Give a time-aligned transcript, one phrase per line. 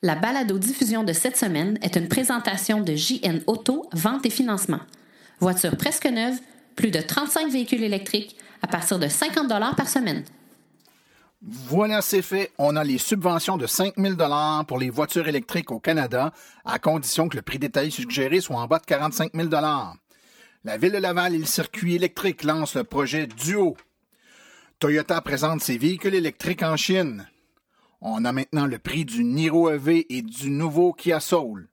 [0.00, 4.78] La balado-diffusion de cette semaine est une présentation de JN Auto, vente et financement.
[5.40, 6.38] Voiture presque neuve,
[6.76, 10.22] plus de 35 véhicules électriques à partir de 50 par semaine.
[11.42, 12.52] Voilà, c'est fait.
[12.58, 14.14] On a les subventions de 5 000
[14.68, 16.32] pour les voitures électriques au Canada,
[16.64, 20.92] à condition que le prix détaillé suggéré soit en bas de 45 000 La Ville
[20.92, 23.76] de Laval et le circuit électrique lancent le projet Duo.
[24.78, 27.26] Toyota présente ses véhicules électriques en Chine.
[28.00, 31.68] On a maintenant le prix du Niro EV et du nouveau Kia Soul.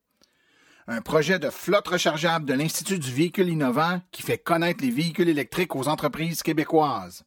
[0.88, 5.30] Un projet de flotte rechargeable de l'Institut du véhicule innovant qui fait connaître les véhicules
[5.30, 7.26] électriques aux entreprises québécoises.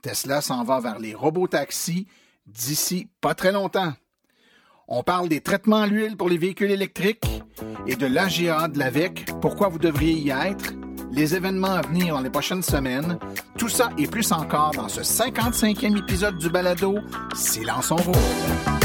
[0.00, 2.06] Tesla s'en va vers les robots taxis
[2.46, 3.92] d'ici pas très longtemps.
[4.88, 7.26] On parle des traitements à l'huile pour les véhicules électriques
[7.86, 10.72] et de l'AGA de l'AVEC, pourquoi vous devriez y être,
[11.14, 13.18] les événements à venir dans les prochaines semaines,
[13.56, 16.98] tout ça et plus encore dans ce 55e épisode du balado
[17.34, 18.83] Silence on roule.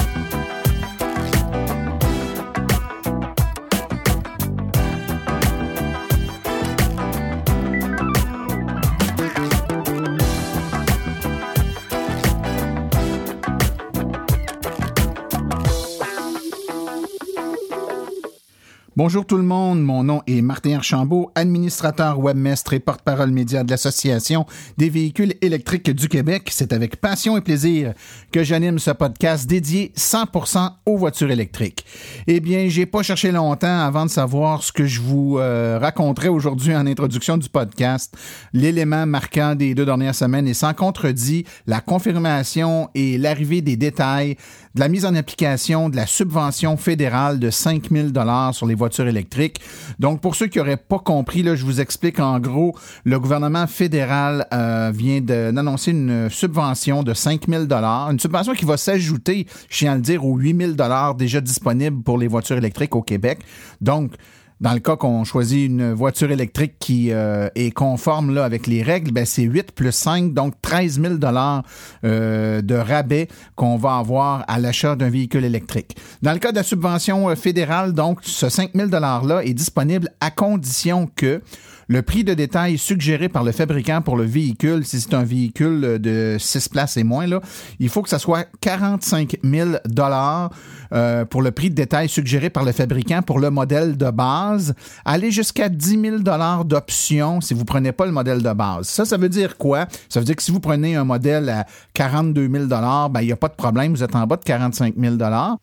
[18.99, 23.71] Bonjour tout le monde, mon nom est Martin Archambault, administrateur webmestre et porte-parole média de
[23.71, 24.45] l'Association
[24.77, 26.49] des véhicules électriques du Québec.
[26.51, 27.93] C'est avec passion et plaisir
[28.33, 31.85] que j'anime ce podcast dédié 100% aux voitures électriques.
[32.27, 36.27] Eh bien, j'ai pas cherché longtemps avant de savoir ce que je vous euh, raconterai
[36.27, 38.17] aujourd'hui en introduction du podcast.
[38.51, 44.35] L'élément marquant des deux dernières semaines est sans contredit la confirmation et l'arrivée des détails
[44.75, 48.07] de la mise en application de la subvention fédérale de 5 000
[48.53, 49.59] sur les voitures électriques.
[49.97, 54.47] Donc, pour ceux qui n'auraient pas compris, je vous explique en gros, le gouvernement fédéral
[54.53, 57.65] euh, vient d'annoncer une subvention de 5 000
[58.11, 62.03] une subvention qui va s'ajouter, je tiens à le dire, aux 8 000 déjà disponibles
[62.03, 63.39] pour les voitures électriques au Québec.
[63.81, 64.11] Donc,
[64.61, 68.83] dans le cas qu'on choisit une voiture électrique qui euh, est conforme là, avec les
[68.83, 71.63] règles, ben c'est 8 plus 5, donc 13 000 dollars
[72.03, 75.95] euh, de rabais qu'on va avoir à l'achat d'un véhicule électrique.
[76.21, 80.09] Dans le cas de la subvention euh, fédérale, donc ce 5 000 dollars-là est disponible
[80.19, 81.41] à condition que
[81.87, 85.97] le prix de détail suggéré par le fabricant pour le véhicule, si c'est un véhicule
[85.99, 87.41] de 6 places et moins, là,
[87.79, 90.51] il faut que ça soit 45 000 dollars
[90.93, 94.73] euh, pour le prix de détail suggéré par le fabricant pour le modèle de base.
[95.05, 98.87] Aller jusqu'à 10 000 dollars d'options si vous prenez pas le modèle de base.
[98.87, 99.87] Ça, ça veut dire quoi?
[100.09, 103.27] Ça veut dire que si vous prenez un modèle à 42 000 dollars, ben, il
[103.27, 105.57] n'y a pas de problème, vous êtes en bas de 45 000 dollars.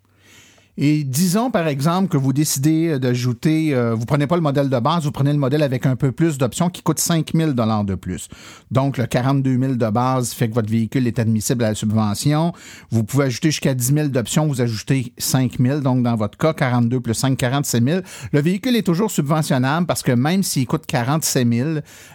[0.78, 4.68] Et disons, par exemple, que vous décidez euh, d'ajouter, euh, vous prenez pas le modèle
[4.68, 7.52] de base, vous prenez le modèle avec un peu plus d'options qui coûte 5 000
[7.52, 8.28] de plus.
[8.70, 12.52] Donc, le 42 000 de base fait que votre véhicule est admissible à la subvention.
[12.90, 15.80] Vous pouvez ajouter jusqu'à 10 000 d'options, vous ajoutez 5 000.
[15.80, 18.00] Donc, dans votre cas, 42 plus 5, 47 000.
[18.32, 21.68] Le véhicule est toujours subventionnable parce que même s'il coûte 47 000,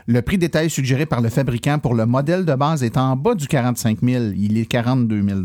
[0.06, 3.34] le prix détail suggéré par le fabricant pour le modèle de base est en bas
[3.34, 4.26] du 45 000.
[4.36, 5.40] Il est 42 000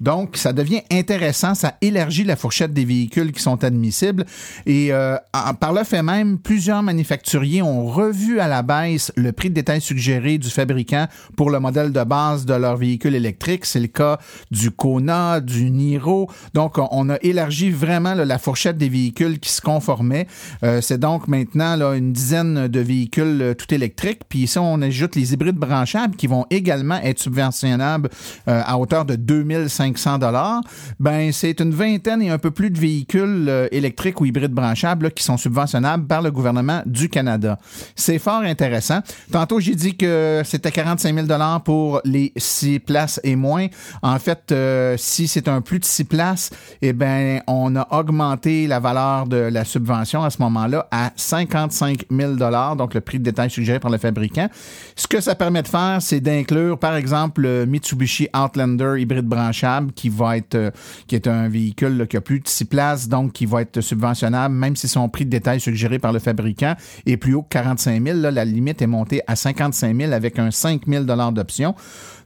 [0.00, 4.24] Donc, ça devient intéressant, ça élargit la fourchette des véhicules qui sont admissibles.
[4.64, 5.16] Et euh,
[5.58, 9.80] par le fait même, plusieurs manufacturiers ont revu à la baisse le prix de détail
[9.80, 13.66] suggéré du fabricant pour le modèle de base de leur véhicule électrique.
[13.66, 14.18] C'est le cas
[14.52, 16.30] du Kona, du Niro.
[16.54, 20.28] Donc, on a élargi vraiment la fourchette des véhicules qui se conformaient.
[20.62, 24.20] Euh, c'est donc maintenant une dizaine de véhicules euh, tout électriques.
[24.28, 28.08] Puis ici, on ajoute les hybrides branchables qui vont également être subventionnables
[28.46, 30.60] à hauteur de 2500 dollars.
[31.00, 35.12] Ben, c'est une vingtaine et un peu plus de véhicules euh, électriques ou hybrides branchables
[35.12, 37.58] qui sont subventionnables par le gouvernement du Canada.
[37.94, 39.00] C'est fort intéressant.
[39.30, 41.26] Tantôt, j'ai dit que c'était 45 000
[41.64, 43.66] pour les six places et moins.
[44.02, 46.50] En fait, euh, si c'est un plus de six places,
[46.82, 52.04] eh ben, on a augmenté la valeur de la subvention à ce moment-là à 55
[52.10, 52.34] 000
[52.76, 54.48] donc le prix de détail suggéré par le fabricant.
[54.96, 59.92] Ce que ça permet de faire, c'est d'inclure, par exemple, le Mitsubishi Outlander hybride branchable
[59.92, 60.70] qui va être, euh,
[61.06, 64.54] qui est un véhicule qui a plus de 6 places, donc qui va être subventionnable,
[64.54, 66.74] même si son prix de détail suggéré par le fabricant
[67.06, 68.18] est plus haut que 45 000.
[68.18, 71.74] Là, la limite est montée à 55 000 avec un 5 000 d'option.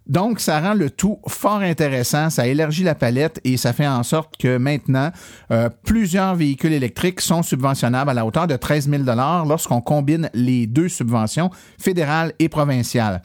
[0.06, 4.02] Donc, ça rend le tout fort intéressant, ça élargit la palette et ça fait en
[4.02, 5.10] sorte que maintenant,
[5.50, 9.02] euh, plusieurs véhicules électriques sont subventionnables à la hauteur de 13 000
[9.46, 13.22] lorsqu'on combine les deux subventions, fédérales et provinciales.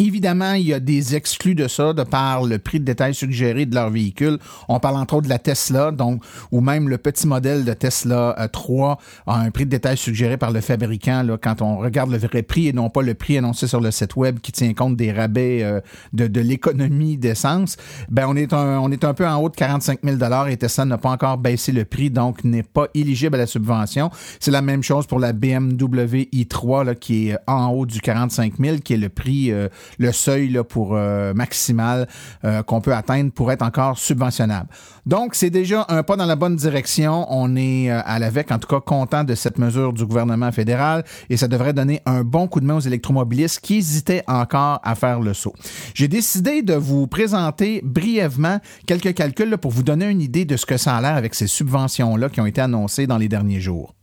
[0.00, 3.66] Évidemment, il y a des exclus de ça de par le prix de détail suggéré
[3.66, 4.38] de leur véhicule.
[4.66, 8.48] On parle entre autres de la Tesla, donc ou même le petit modèle de Tesla
[8.50, 8.92] 3
[9.28, 12.16] euh, a un prix de détail suggéré par le fabricant là, quand on regarde le
[12.16, 14.96] vrai prix et non pas le prix annoncé sur le site web qui tient compte
[14.96, 15.82] des rabais euh,
[16.14, 17.76] de, de l'économie d'essence.
[18.08, 20.56] Ben on est un, on est un peu en haut de 45 000 dollars et
[20.56, 24.10] Tesla n'a pas encore baissé le prix, donc n'est pas éligible à la subvention.
[24.40, 28.54] C'est la même chose pour la BMW i3 là, qui est en haut du 45
[28.58, 32.08] 000, qui est le prix euh, le seuil là, pour euh, maximal
[32.44, 34.68] euh, qu'on peut atteindre pour être encore subventionnable.
[35.06, 37.26] Donc, c'est déjà un pas dans la bonne direction.
[37.30, 41.04] On est euh, à l'AVEC, en tout cas, content de cette mesure du gouvernement fédéral
[41.28, 44.94] et ça devrait donner un bon coup de main aux électromobilistes qui hésitaient encore à
[44.94, 45.54] faire le saut.
[45.94, 50.66] J'ai décidé de vous présenter brièvement quelques calculs pour vous donner une idée de ce
[50.66, 53.94] que ça a l'air avec ces subventions-là qui ont été annoncées dans les derniers jours.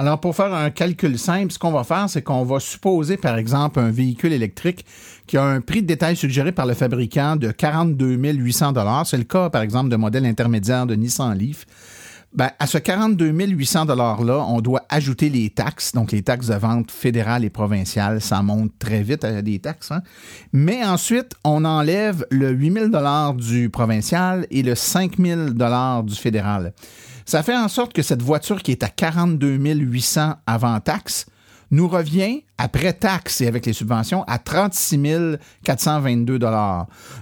[0.00, 3.36] Alors, pour faire un calcul simple, ce qu'on va faire, c'est qu'on va supposer, par
[3.36, 4.86] exemple, un véhicule électrique
[5.26, 9.24] qui a un prix de détail suggéré par le fabricant de 42 800 C'est le
[9.24, 11.66] cas, par exemple, de modèle intermédiaire de Nissan Leaf.
[12.32, 16.54] Ben, à ce 42 800 $-là, on doit ajouter les taxes, donc les taxes de
[16.54, 18.22] vente fédérales et provinciales.
[18.22, 19.90] Ça monte très vite à des taxes.
[19.92, 20.00] Hein.
[20.54, 25.50] Mais ensuite, on enlève le 8 000 du provincial et le 5 000
[26.04, 26.72] du fédéral.
[27.30, 31.26] Ça fait en sorte que cette voiture qui est à 42 800 avant taxe
[31.70, 36.40] nous revient, après taxe et avec les subventions, à 36 422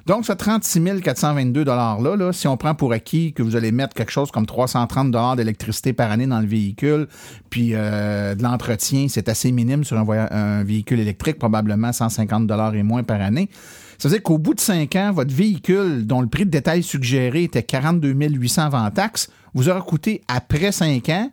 [0.06, 4.10] Donc, ce 36 422 $-là, si on prend pour acquis que vous allez mettre quelque
[4.10, 7.06] chose comme 330 d'électricité par année dans le véhicule,
[7.50, 13.02] puis euh, de l'entretien, c'est assez minime sur un, véhicule électrique, probablement 150 et moins
[13.02, 13.50] par année.
[13.98, 16.84] Ça veut dire qu'au bout de cinq ans, votre véhicule, dont le prix de détail
[16.84, 21.30] suggéré était 42 800 avant taxe, vous aura coûté, après cinq ans,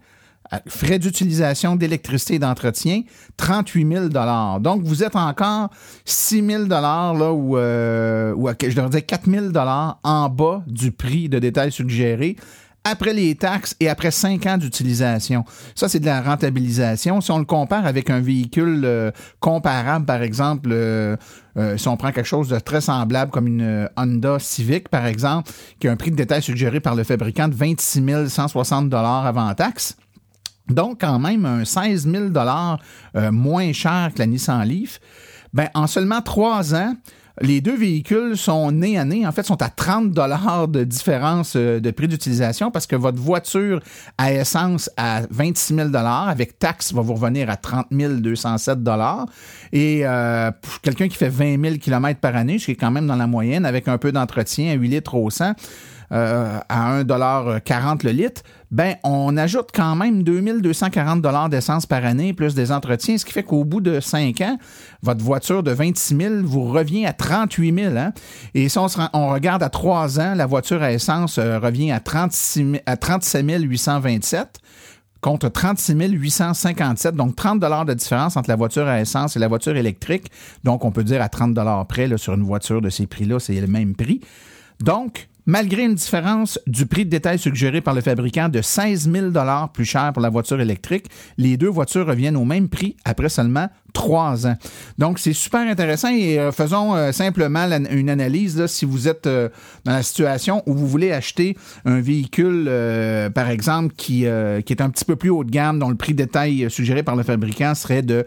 [0.67, 3.01] frais d'utilisation d'électricité et d'entretien,
[3.38, 5.69] 38 000 Donc, vous êtes encore
[6.06, 9.45] 6 000 là, ou, euh, je leur disais 4 000
[10.03, 12.35] en bas du prix de détail suggéré
[12.85, 15.43] après les taxes et après cinq ans d'utilisation.
[15.75, 17.19] Ça, c'est de la rentabilisation.
[17.19, 21.17] Si on le compare avec un véhicule euh, comparable, par exemple, euh,
[21.77, 25.87] si on prend quelque chose de très semblable comme une Honda Civic, par exemple, qui
[25.87, 29.97] a un prix de détail suggéré par le fabricant de 26 160 avant taxes,
[30.67, 34.99] donc, quand même, un 16 000 euh, moins cher que la Nissan Leaf.
[35.53, 36.95] Ben, en seulement trois ans,
[37.41, 41.53] les deux véhicules sont nez à nez, en fait, sont à 30 dollars de différence
[41.55, 43.81] euh, de prix d'utilisation parce que votre voiture
[44.17, 49.25] à essence à 26 000 dollars avec taxe va vous revenir à 30 207 dollars.
[49.73, 52.91] Et euh, pour quelqu'un qui fait 20 000 km par année, ce qui est quand
[52.91, 55.53] même dans la moyenne, avec un peu d'entretien à 8 litres au 100,
[56.11, 58.41] euh, à 1,40 le litre,
[58.71, 63.33] ben on ajoute quand même 2240 dollars d'essence par année plus des entretiens, ce qui
[63.33, 64.57] fait qu'au bout de 5 ans,
[65.01, 67.97] votre voiture de 26 000 vous revient à 38 000.
[67.97, 68.13] Hein?
[68.53, 72.81] Et si on, regarde à 3 ans, la voiture à essence euh, revient à, 36
[72.85, 74.59] à 37 827
[75.25, 79.47] contre 36 857, donc 30 dollars de différence entre la voiture à essence et la
[79.47, 80.29] voiture électrique.
[80.63, 83.59] Donc, on peut dire à 30 dollars près sur une voiture de ces prix-là, c'est
[83.59, 84.21] le même prix.
[84.81, 89.31] Donc, Malgré une différence du prix de détail suggéré par le fabricant de 16 000
[89.71, 91.06] plus cher pour la voiture électrique,
[91.38, 94.57] les deux voitures reviennent au même prix après seulement trois ans.
[94.97, 98.65] Donc, c'est super intéressant et euh, faisons euh, simplement une analyse.
[98.65, 99.50] si vous êtes euh,
[99.86, 101.56] dans la situation où vous voulez acheter
[101.86, 102.69] un véhicule,
[103.36, 106.24] par exemple, qui est un petit peu plus haut de gamme, dont le prix de
[106.24, 108.25] détail suggéré par le fabricant serait de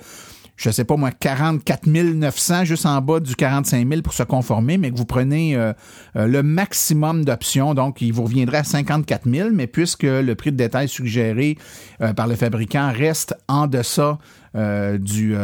[0.58, 4.76] je sais pas moi, 44 900 juste en bas du 45 000 pour se conformer,
[4.76, 5.72] mais que vous prenez euh,
[6.16, 10.50] euh, le maximum d'options, donc il vous reviendrait à 54 000, mais puisque le prix
[10.50, 11.56] de détail suggéré
[12.02, 14.18] euh, par le fabricant reste en deçà
[14.54, 15.36] du,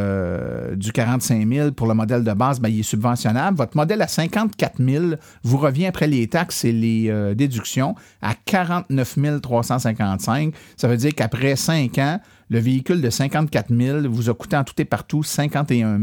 [0.74, 3.56] du 45 000 pour le modèle de base, ben, il est subventionnable.
[3.56, 5.04] Votre modèle à 54 000
[5.44, 10.52] vous revient après les taxes et les déductions à 49 355.
[10.76, 12.18] Ça veut dire qu'après 5 ans,
[12.50, 15.98] le véhicule de 54 000 vous a coûté en tout et partout 51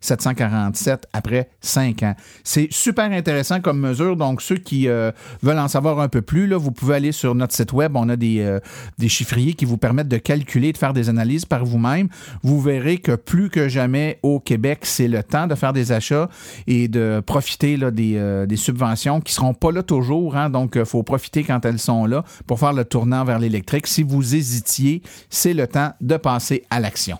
[0.00, 2.14] 747 après 5 ans.
[2.42, 4.16] C'est super intéressant comme mesure.
[4.16, 7.34] Donc, ceux qui euh, veulent en savoir un peu plus, là, vous pouvez aller sur
[7.34, 7.96] notre site web.
[7.96, 8.60] On a des, euh,
[8.98, 12.08] des chiffriers qui vous permettent de calculer, de faire des analyses par vous-même.
[12.42, 16.28] Vous verrez que plus que jamais au Québec, c'est le temps de faire des achats
[16.66, 20.36] et de profiter là, des, euh, des subventions qui seront pas là toujours.
[20.36, 20.50] Hein.
[20.50, 23.86] donc, il faut profiter quand elles sont là pour faire le tournant vers l'électrique.
[23.86, 25.66] Si vous hésitiez, c'est le
[26.00, 27.18] de passer à l'action.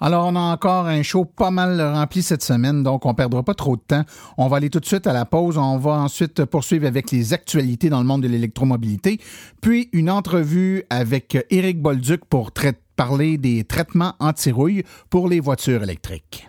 [0.00, 3.42] Alors, on a encore un show pas mal rempli cette semaine, donc on ne perdra
[3.42, 4.04] pas trop de temps.
[4.36, 5.58] On va aller tout de suite à la pause.
[5.58, 9.18] On va ensuite poursuivre avec les actualités dans le monde de l'électromobilité,
[9.60, 12.52] puis une entrevue avec Éric Bolduc pour
[12.94, 16.48] parler des traitements anti-rouille pour les voitures électriques.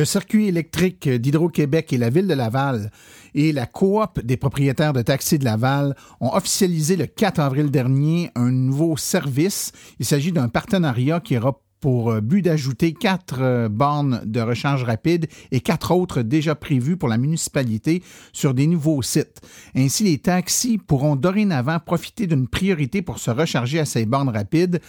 [0.00, 2.90] Le circuit électrique d'Hydro-Québec et la ville de Laval
[3.34, 8.30] et la coop des propriétaires de taxis de Laval ont officialisé le 4 avril dernier
[8.34, 9.72] un nouveau service.
[9.98, 14.84] Il s'agit d'un partenariat qui aura pour euh, but d'ajouter quatre euh, bornes de recharge
[14.84, 18.02] rapide et quatre autres déjà prévues pour la municipalité
[18.32, 19.42] sur des nouveaux sites.
[19.76, 24.80] Ainsi, les taxis pourront dorénavant profiter d'une priorité pour se recharger à ces bornes rapides,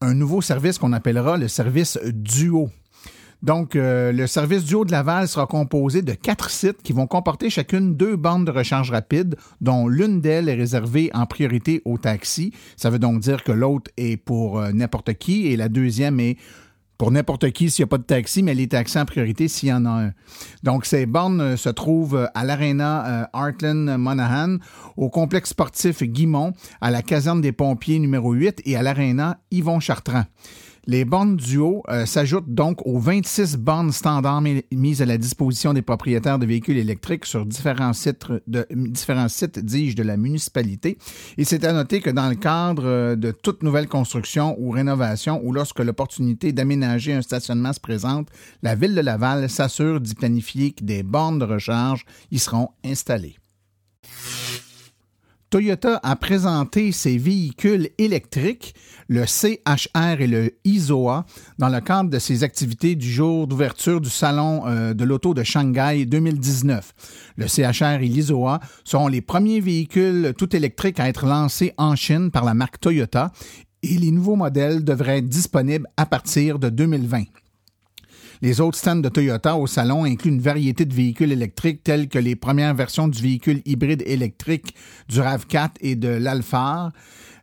[0.00, 2.70] un nouveau service qu'on appellera le service Duo.
[3.44, 7.06] Donc, euh, le service du Haut de Laval sera composé de quatre sites qui vont
[7.06, 11.98] comporter chacune deux bandes de recharge rapide, dont l'une d'elles est réservée en priorité aux
[11.98, 12.54] taxis.
[12.78, 16.38] Ça veut donc dire que l'autre est pour euh, n'importe qui et la deuxième est
[16.96, 19.68] pour n'importe qui s'il n'y a pas de taxi, mais les taxis en priorité s'il
[19.68, 20.12] y en a un.
[20.62, 24.56] Donc, ces bornes euh, se trouvent à l'Arena Heartland Monahan,
[24.96, 29.80] au complexe sportif Guimont, à la caserne des pompiers numéro 8 et à l'Arena Yvon
[29.80, 30.24] Chartrand.
[30.86, 35.80] Les bornes duo euh, s'ajoutent donc aux 26 bornes standards mises à la disposition des
[35.80, 40.98] propriétaires de véhicules électriques sur différents sites, de, différents sites dis-je, de la municipalité.
[41.38, 45.40] Et c'est à noter que dans le cadre euh, de toute nouvelle construction ou rénovation
[45.42, 48.28] ou lorsque l'opportunité d'aménager un stationnement se présente,
[48.62, 53.36] la Ville de Laval s'assure d'y planifier que des bornes de recharge y seront installées.
[55.54, 58.74] Toyota a présenté ses véhicules électriques,
[59.06, 61.26] le CHR et le ISOA,
[61.58, 65.44] dans le cadre de ses activités du jour d'ouverture du Salon euh, de l'Auto de
[65.44, 66.92] Shanghai 2019.
[67.36, 72.32] Le CHR et l'ISOA seront les premiers véhicules tout électriques à être lancés en Chine
[72.32, 73.30] par la marque Toyota
[73.84, 77.26] et les nouveaux modèles devraient être disponibles à partir de 2020.
[78.42, 82.18] Les autres stands de Toyota au salon incluent une variété de véhicules électriques tels que
[82.18, 84.74] les premières versions du véhicule hybride électrique
[85.08, 86.92] du RAV4 et de l'Alphard,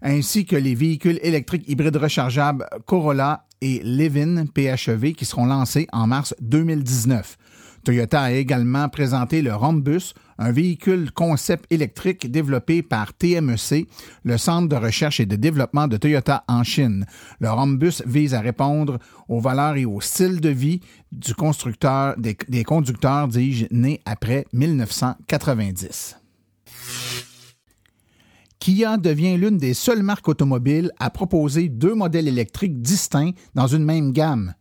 [0.02, 6.08] ainsi que les véhicules électriques hybrides rechargeables Corolla et Levin PHEV qui seront lancés en
[6.08, 7.38] mars 2019.
[7.84, 13.88] Toyota a également présenté le Rhombus, un véhicule concept électrique développé par TMEC,
[14.24, 17.06] le centre de recherche et de développement de Toyota en Chine.
[17.40, 22.64] Le Rhombus vise à répondre aux valeurs et au style de vie du constructeur, des,
[22.64, 26.18] conducteurs, dis-je, nés après 1990.
[28.60, 33.84] Kia devient l'une des seules marques automobiles à proposer deux modèles électriques distincts dans une
[33.84, 34.54] même gamme.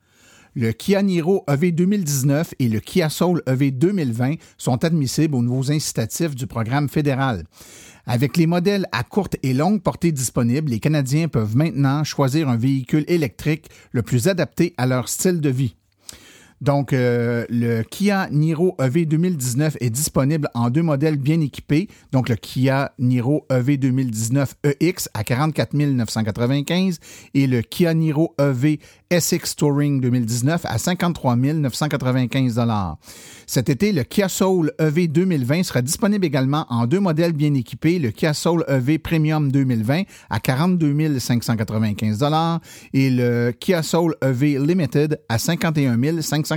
[0.57, 5.71] Le Kia Niro EV 2019 et le Kia Soul EV 2020 sont admissibles aux nouveaux
[5.71, 7.45] incitatifs du programme fédéral.
[8.05, 12.57] Avec les modèles à courte et longue portée disponibles, les Canadiens peuvent maintenant choisir un
[12.57, 15.77] véhicule électrique le plus adapté à leur style de vie.
[16.61, 21.89] Donc, euh, le Kia Niro EV 2019 est disponible en deux modèles bien équipés.
[22.13, 26.99] Donc, le Kia Niro EV 2019 EX à 44 995
[27.33, 28.79] et le Kia Niro EV
[29.11, 32.61] SX Touring 2019 à 53 995
[33.47, 37.99] Cet été, le Kia Soul EV 2020 sera disponible également en deux modèles bien équipés,
[37.99, 42.23] le Kia Soul EV Premium 2020 à 42 595
[42.93, 46.50] et le Kia Soul EV Limited à 51 595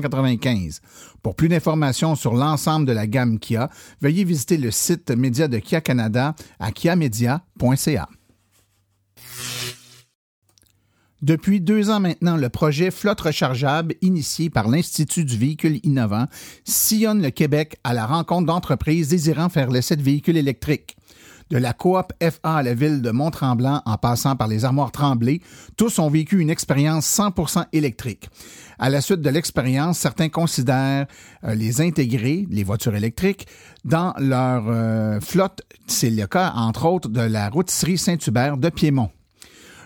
[1.21, 3.69] Pour plus d'informations sur l'ensemble de la gamme Kia,
[4.01, 8.09] veuillez visiter le site média de Kia Canada à kiamedia.ca.
[11.23, 16.25] Depuis deux ans maintenant, le projet Flotte rechargeable, initié par l'Institut du véhicule innovant,
[16.65, 20.97] sillonne le Québec à la rencontre d'entreprises désirant faire l'essai de véhicules électriques.
[21.53, 25.39] De la coop FA à la ville de Mont-Tremblant en passant par les armoires Tremblay,
[25.77, 28.27] tous ont vécu une expérience 100% électrique.
[28.79, 31.05] À la suite de l'expérience, certains considèrent
[31.43, 33.45] euh, les intégrer, les voitures électriques,
[33.85, 35.61] dans leur euh, flotte.
[35.85, 39.11] C'est le cas, entre autres, de la routisserie Saint-Hubert de Piémont.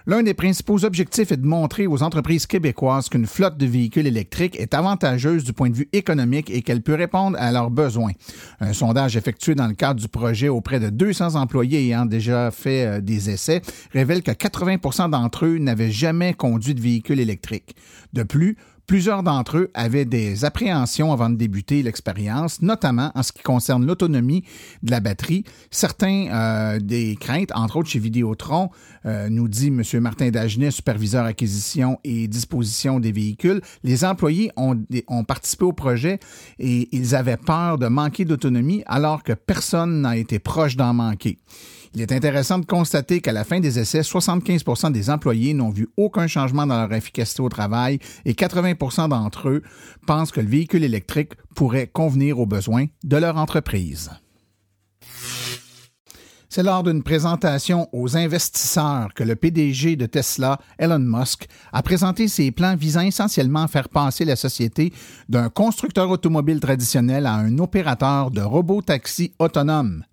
[0.10, 4.58] L'un des principaux objectifs est de montrer aux entreprises québécoises qu'une flotte de véhicules électriques
[4.58, 8.14] est avantageuse du point de vue économique et qu'elle peut répondre à leurs besoins.
[8.62, 12.86] Un sondage effectué dans le cadre du projet auprès de 200 employés ayant déjà fait
[12.86, 13.62] euh, des essais
[13.92, 17.76] révèle que 80 d'entre eux n'avaient jamais conduit de véhicule électrique.
[18.14, 18.56] De plus,
[18.88, 23.86] Plusieurs d'entre eux avaient des appréhensions avant de débuter l'expérience, notamment en ce qui concerne
[23.86, 24.46] l'autonomie
[24.82, 25.44] de la batterie.
[25.72, 28.70] Certains euh, des craintes, entre autres chez Vidéotron,
[29.06, 29.84] euh, nous dit M.
[30.00, 36.22] Martin Dagenet, superviseur acquisition et disposition des véhicules, les employés ont, ont participé au projet
[36.58, 41.40] et ils avaient peur de manquer d'autonomie alors que personne n'a été proche d'en manquer.
[41.94, 45.88] Il est intéressant de constater qu'à la fin des essais, 75% des employés n'ont vu
[45.98, 49.64] aucun changement dans leur efficacité au travail et 80% d'entre eux
[50.06, 54.12] pensent que le véhicule électrique pourrait convenir aux besoins de leur entreprise.
[56.50, 62.28] C'est lors d'une présentation aux investisseurs que le PDG de Tesla, Elon Musk, a présenté
[62.28, 64.94] ses plans visant essentiellement à faire passer la société
[65.28, 70.04] d'un constructeur automobile traditionnel à un opérateur de robotaxi autonome.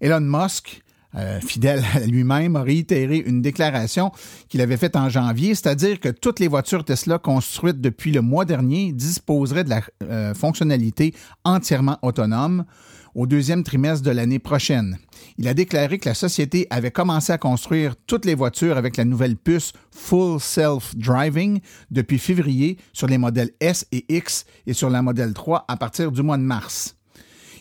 [0.00, 0.82] Elon Musk
[1.16, 4.12] euh, fidèle à lui-même, a réitéré une déclaration
[4.48, 8.44] qu'il avait faite en janvier, c'est-à-dire que toutes les voitures Tesla construites depuis le mois
[8.44, 12.64] dernier disposeraient de la euh, fonctionnalité entièrement autonome
[13.16, 14.98] au deuxième trimestre de l'année prochaine.
[15.38, 19.06] Il a déclaré que la société avait commencé à construire toutes les voitures avec la
[19.06, 24.90] nouvelle puce Full Self Driving depuis février sur les modèles S et X et sur
[24.90, 26.95] la modèle 3 à partir du mois de mars.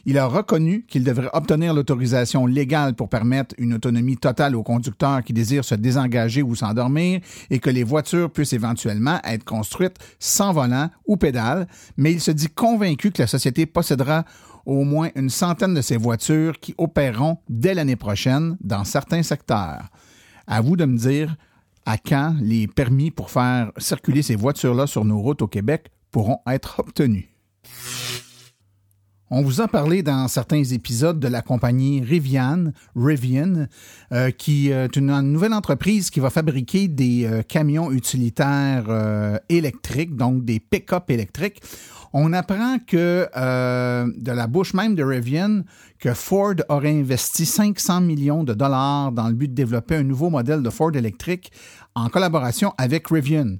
[0.07, 5.23] Il a reconnu qu'il devrait obtenir l'autorisation légale pour permettre une autonomie totale aux conducteurs
[5.23, 10.53] qui désirent se désengager ou s'endormir et que les voitures puissent éventuellement être construites sans
[10.53, 14.25] volant ou pédale, mais il se dit convaincu que la société possédera
[14.67, 19.89] au moins une centaine de ces voitures qui opéreront dès l'année prochaine dans certains secteurs.
[20.45, 21.35] À vous de me dire
[21.87, 26.41] à quand les permis pour faire circuler ces voitures-là sur nos routes au Québec pourront
[26.47, 27.25] être obtenus.
[29.31, 32.65] On vous a parlé dans certains épisodes de la compagnie Rivian,
[32.95, 33.65] Rivian,
[34.11, 40.15] euh, qui est une, nouvelle entreprise qui va fabriquer des euh, camions utilitaires euh, électriques,
[40.15, 41.59] donc des pick-up électriques.
[42.13, 45.63] On apprend que de la bouche même de Rivian
[45.99, 50.29] que Ford aurait investi 500 millions de dollars dans le but de développer un nouveau
[50.29, 51.51] modèle de Ford électrique
[51.93, 53.57] en collaboration avec Rivian.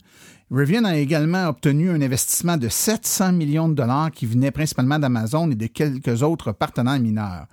[0.51, 5.49] Rivian a également obtenu un investissement de 700 millions de dollars qui venait principalement d'Amazon
[5.49, 7.47] et de quelques autres partenaires mineurs.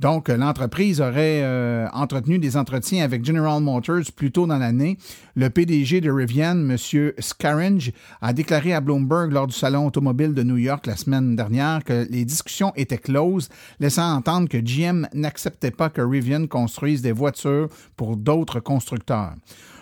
[0.00, 4.98] Donc, l'entreprise aurait euh, entretenu des entretiens avec General Motors plus tôt dans l'année.
[5.36, 6.76] Le PDG de Rivian, M.
[7.20, 11.84] Scaringe, a déclaré à Bloomberg lors du Salon automobile de New York la semaine dernière
[11.84, 17.12] que les discussions étaient closes, laissant entendre que GM n'acceptait pas que Rivian construise des
[17.12, 19.34] voitures pour d'autres constructeurs.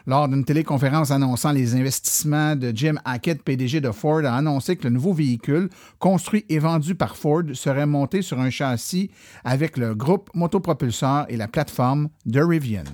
[0.07, 4.85] Lors d'une téléconférence annonçant les investissements de Jim Hackett, PDG de Ford, a annoncé que
[4.85, 9.11] le nouveau véhicule, construit et vendu par Ford, serait monté sur un châssis
[9.45, 12.85] avec le groupe motopropulseur et la plateforme de Rivian.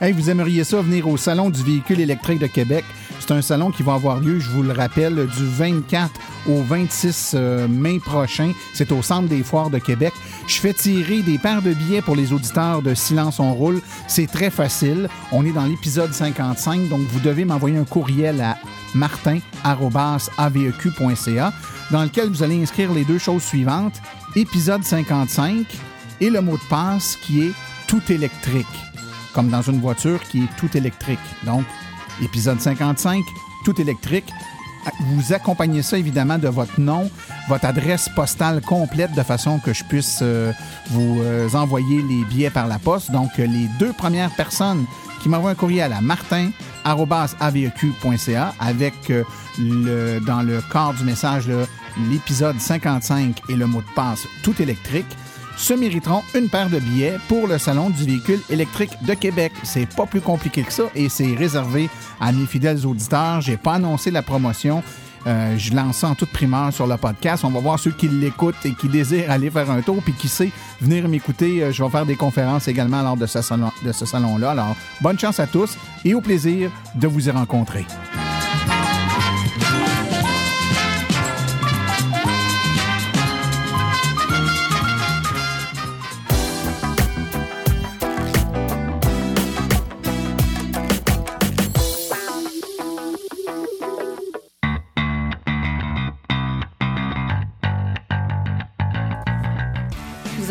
[0.00, 2.84] Hey, vous aimeriez ça venir au Salon du véhicule électrique de Québec?
[3.20, 6.10] C'est un salon qui va avoir lieu, je vous le rappelle, du 24
[6.46, 8.52] au 26 euh, mai prochain.
[8.72, 10.12] C'est au Centre des Foires de Québec.
[10.46, 13.80] Je fais tirer des paires de billets pour les auditeurs de Silence on roule.
[14.06, 15.08] C'est très facile.
[15.32, 18.56] On est dans l'épisode 55, donc vous devez m'envoyer un courriel à
[18.94, 21.52] martin.aveq.ca
[21.90, 24.00] dans lequel vous allez inscrire les deux choses suivantes.
[24.36, 25.66] Épisode 55
[26.20, 27.52] et le mot de passe qui est
[27.86, 28.66] tout électrique,
[29.34, 31.18] comme dans une voiture qui est tout électrique.
[31.44, 31.64] Donc,
[32.22, 33.24] épisode 55,
[33.64, 34.30] tout électrique.
[35.00, 37.10] Vous accompagnez ça évidemment de votre nom,
[37.48, 40.52] votre adresse postale complète de façon que je puisse euh,
[40.90, 43.10] vous euh, envoyer les billets par la poste.
[43.10, 44.86] Donc, euh, les deux premières personnes
[45.22, 49.12] qui m'envoient un courriel à martin.aveq.ca avec
[49.58, 51.50] le, dans le corps du message
[52.08, 55.08] l'épisode 55 et le mot de passe tout électrique
[55.58, 59.52] se mériteront une paire de billets pour le Salon du véhicule électrique de Québec.
[59.64, 61.90] C'est pas plus compliqué que ça et c'est réservé
[62.20, 63.40] à mes fidèles auditeurs.
[63.40, 64.82] J'ai pas annoncé la promotion.
[65.26, 67.44] Euh, je lance ça en toute primeur sur le podcast.
[67.44, 70.00] On va voir ceux qui l'écoutent et qui désirent aller faire un tour.
[70.02, 71.62] Puis qui sait, venir m'écouter.
[71.62, 74.50] Euh, je vais faire des conférences également lors de ce salon-là.
[74.50, 77.84] Alors, bonne chance à tous et au plaisir de vous y rencontrer.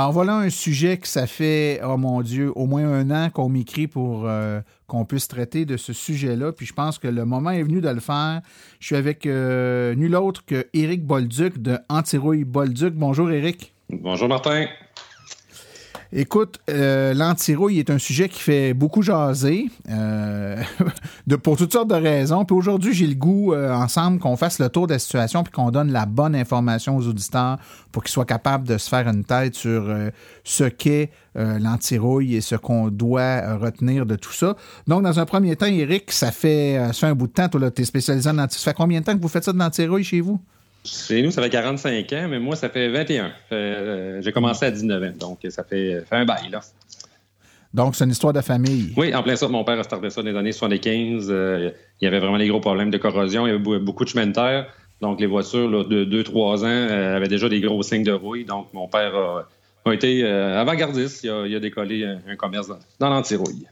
[0.00, 3.50] Alors voilà un sujet que ça fait, oh mon Dieu, au moins un an qu'on
[3.50, 6.52] m'écrit pour euh, qu'on puisse traiter de ce sujet-là.
[6.52, 8.40] Puis je pense que le moment est venu de le faire.
[8.78, 12.94] Je suis avec euh, nul autre que Éric Bolduc de Antirouille Bolduc.
[12.94, 13.74] Bonjour Éric.
[13.90, 14.64] Bonjour Martin.
[16.12, 20.60] Écoute, euh, l'antirouille est un sujet qui fait beaucoup jaser euh,
[21.44, 22.44] pour toutes sortes de raisons.
[22.44, 25.52] Puis aujourd'hui, j'ai le goût, euh, ensemble, qu'on fasse le tour de la situation puis
[25.52, 27.58] qu'on donne la bonne information aux auditeurs
[27.92, 29.88] pour qu'ils soient capables de se faire une tête sur
[30.42, 34.56] ce qu'est l'antirouille et ce qu'on doit retenir de tout ça.
[34.88, 37.70] Donc, dans un premier temps, Eric, ça fait, ça fait un bout de temps, toi,
[37.70, 38.62] tu es spécialisé en antirouille.
[38.62, 40.40] Ça fait combien de temps que vous faites ça de l'antirouille chez vous?
[40.84, 43.32] Chez nous, ça fait 45 ans, mais moi, ça fait 21.
[43.52, 46.60] Euh, j'ai commencé à 19 ans, donc ça fait, fait un bail, là.
[47.72, 48.92] Donc, c'est une histoire de famille.
[48.96, 51.28] Oui, en plein ça, mon père a starté ça dans les années 75.
[51.30, 53.46] Euh, il y avait vraiment des gros problèmes de corrosion.
[53.46, 54.66] Il y avait beaucoup de chemin de terre.
[55.00, 58.44] Donc, les voitures là, de 2-3 ans euh, avaient déjà des gros signes de rouille.
[58.44, 59.48] Donc, mon père a,
[59.84, 61.22] a été euh, avant-gardiste.
[61.22, 63.66] Il a, il a, décollé un, un commerce dans, dans l'antirouille.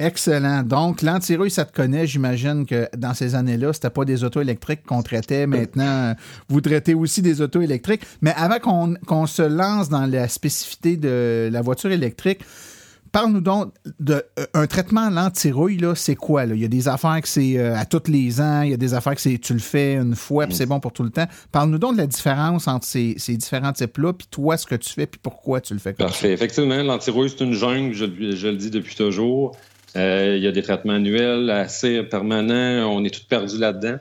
[0.00, 0.62] Excellent.
[0.62, 2.06] Donc, l'antirouille, ça te connaît.
[2.06, 5.46] J'imagine que dans ces années-là, c'était pas des autos électriques qu'on traitait.
[5.46, 6.14] Maintenant,
[6.48, 8.02] vous traitez aussi des autos électriques.
[8.22, 12.40] Mais avant qu'on se lance dans la spécificité de la voiture électrique,
[13.12, 14.20] Parle-nous donc d'un
[14.56, 16.46] euh, traitement à l'antirouille, c'est quoi?
[16.46, 16.54] Là?
[16.54, 18.76] Il y a des affaires que c'est euh, à tous les ans, il y a
[18.76, 21.10] des affaires que c'est tu le fais une fois, puis c'est bon pour tout le
[21.10, 21.26] temps.
[21.50, 24.90] Parle-nous donc de la différence entre ces, ces différents types-là, puis toi, ce que tu
[24.90, 26.28] fais, puis pourquoi tu le fais comme Parfait.
[26.28, 26.32] Ça.
[26.32, 29.56] Effectivement, l'antirouille, c'est une jungle, je, je, le dis depuis toujours.
[29.96, 32.90] Euh, il y a des traitements annuels assez permanents.
[32.90, 33.98] On est tout perdu là-dedans.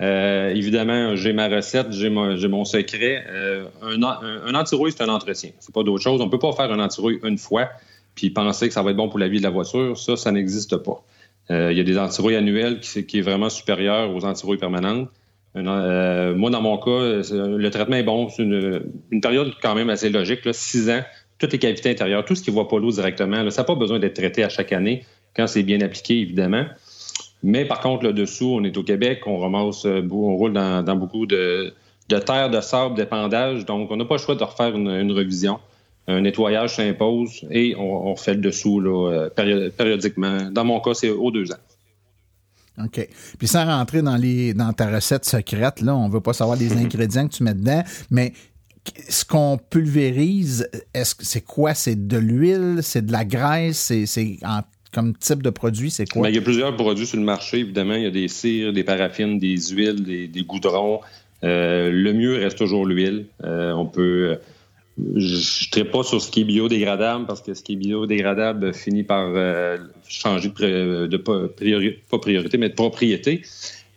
[0.00, 3.24] Euh, évidemment, j'ai ma recette, j'ai mon, secret.
[3.28, 5.50] Euh, un, antirouille, c'est un entretien.
[5.60, 6.20] C'est pas d'autre chose.
[6.20, 7.68] On peut pas faire un antirouille une fois
[8.14, 9.96] puis penser que ça va être bon pour la vie de la voiture.
[9.96, 11.02] Ça, ça n'existe pas.
[11.48, 15.08] Il y a des antirouilles annuels qui, qui est vraiment supérieur aux antirouilles permanentes.
[15.54, 18.28] Moi, dans mon cas, le traitement est bon.
[18.28, 20.42] C'est une, période quand même assez logique.
[20.52, 21.00] Six ans,
[21.38, 23.74] toutes les cavités intérieures, tout ce qui ne voit pas l'eau directement, ça n'a pas
[23.74, 26.66] besoin d'être traité à chaque année quand c'est bien appliqué, évidemment.
[27.42, 30.96] Mais par contre, là dessous, on est au Québec, on ramasse, on roule dans, dans
[30.96, 31.72] beaucoup de,
[32.08, 35.12] de, terre, de sable, d'épandage, donc on n'a pas le choix de refaire une, une
[35.12, 35.58] révision.
[36.08, 40.50] Un nettoyage s'impose et on, on, fait le dessous là, périodiquement.
[40.50, 41.58] Dans mon cas, c'est aux deux ans.
[42.84, 43.08] OK.
[43.38, 46.56] Puis sans rentrer dans, les, dans ta recette secrète, là, on ne veut pas savoir
[46.56, 48.32] les ingrédients que tu mets dedans, mais
[49.08, 51.74] ce qu'on pulvérise, est-ce que c'est quoi?
[51.74, 56.22] C'est de l'huile, c'est de la graisse, c'est en comme type de produit, c'est quoi?
[56.22, 57.94] Bien, il y a plusieurs produits sur le marché, évidemment.
[57.94, 61.00] Il y a des cires, des paraffines, des huiles, des, goudrons.
[61.44, 63.26] Euh, le mieux reste toujours l'huile.
[63.44, 64.38] Euh, on peut.
[65.16, 69.04] Je ne pas sur ce qui est biodégradable parce que ce qui est biodégradable finit
[69.04, 73.42] par euh, changer de, de, priorité, mais de propriété.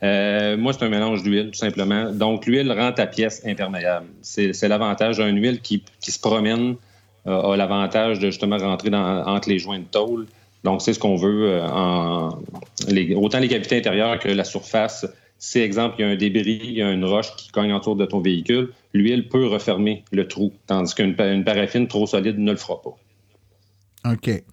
[0.02, 2.12] Moi, c'est un mélange d'huile, tout simplement.
[2.12, 4.06] Donc, l'huile rend ta pièce imperméable.
[4.22, 6.76] C'est l'avantage d'une huile qui, se promène,
[7.26, 10.28] a l'avantage de justement rentrer entre les joints de tôle.
[10.64, 12.40] Donc, c'est ce qu'on veut euh, en
[13.16, 15.06] autant les cavités intérieures que la surface.
[15.38, 17.98] Si, exemple, il y a un débris, il y a une roche qui cogne autour
[17.98, 22.58] de ton véhicule, l'huile peut refermer le trou, tandis qu'une paraffine trop solide ne le
[22.58, 22.96] fera pas.
[24.12, 24.44] OK.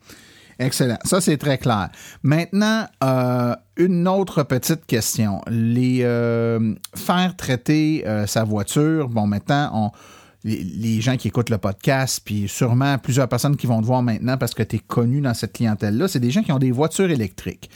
[0.58, 0.98] Excellent.
[1.04, 1.90] Ça, c'est très clair.
[2.22, 5.40] Maintenant, euh, une autre petite question.
[5.48, 9.90] Les euh, faire traiter sa voiture, bon, maintenant, on,
[10.44, 14.38] les, gens qui écoutent le podcast, puis sûrement plusieurs personnes qui vont te voir maintenant
[14.38, 17.10] parce que tu es connu dans cette clientèle-là, c'est des gens qui ont des voitures
[17.10, 17.70] électriques.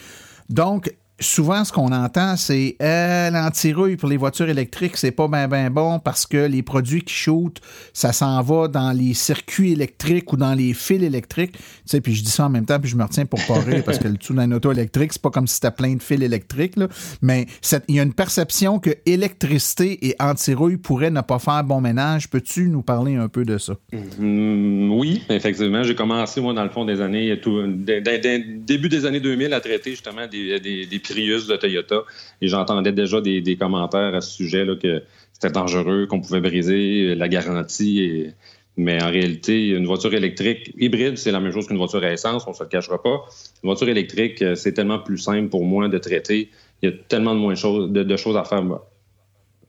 [0.48, 5.46] Donc, souvent, ce qu'on entend, c'est euh, l'antirouille pour les voitures électriques, c'est pas bien
[5.46, 7.60] ben bon parce que les produits qui shootent,
[7.92, 11.52] ça s'en va dans les circuits électriques ou dans les fils électriques.
[11.52, 13.60] Tu sais, puis je dis ça en même temps, puis je me retiens pour pas
[13.60, 16.02] rire parce que le tout d'une auto électrique, c'est pas comme si c'était plein de
[16.02, 16.74] fils électriques.
[17.22, 17.46] Mais
[17.88, 22.28] il y a une perception que électricité et antirouille pourraient ne pas faire bon ménage.
[22.28, 23.74] Peux-tu nous parler un peu de ça?
[23.92, 25.84] Mmh, oui, effectivement.
[25.84, 29.90] J'ai commencé, moi, dans le fond des années, tout, début des années 2000 à traiter
[29.90, 32.02] justement des, des, des Prius de Toyota.
[32.40, 37.14] Et j'entendais déjà des, commentaires à ce sujet là, que c'était dangereux, qu'on pouvait briser
[37.14, 38.32] la garantie.
[38.76, 42.44] Mais en réalité, une voiture électrique hybride, c'est la même chose qu'une voiture à essence,
[42.46, 43.24] on ne se le cachera pas.
[43.62, 46.50] Une voiture électrique, euh, c'est tellement plus simple pour moi de traiter.
[46.82, 48.64] Il y a tellement de moins de, choses à faire.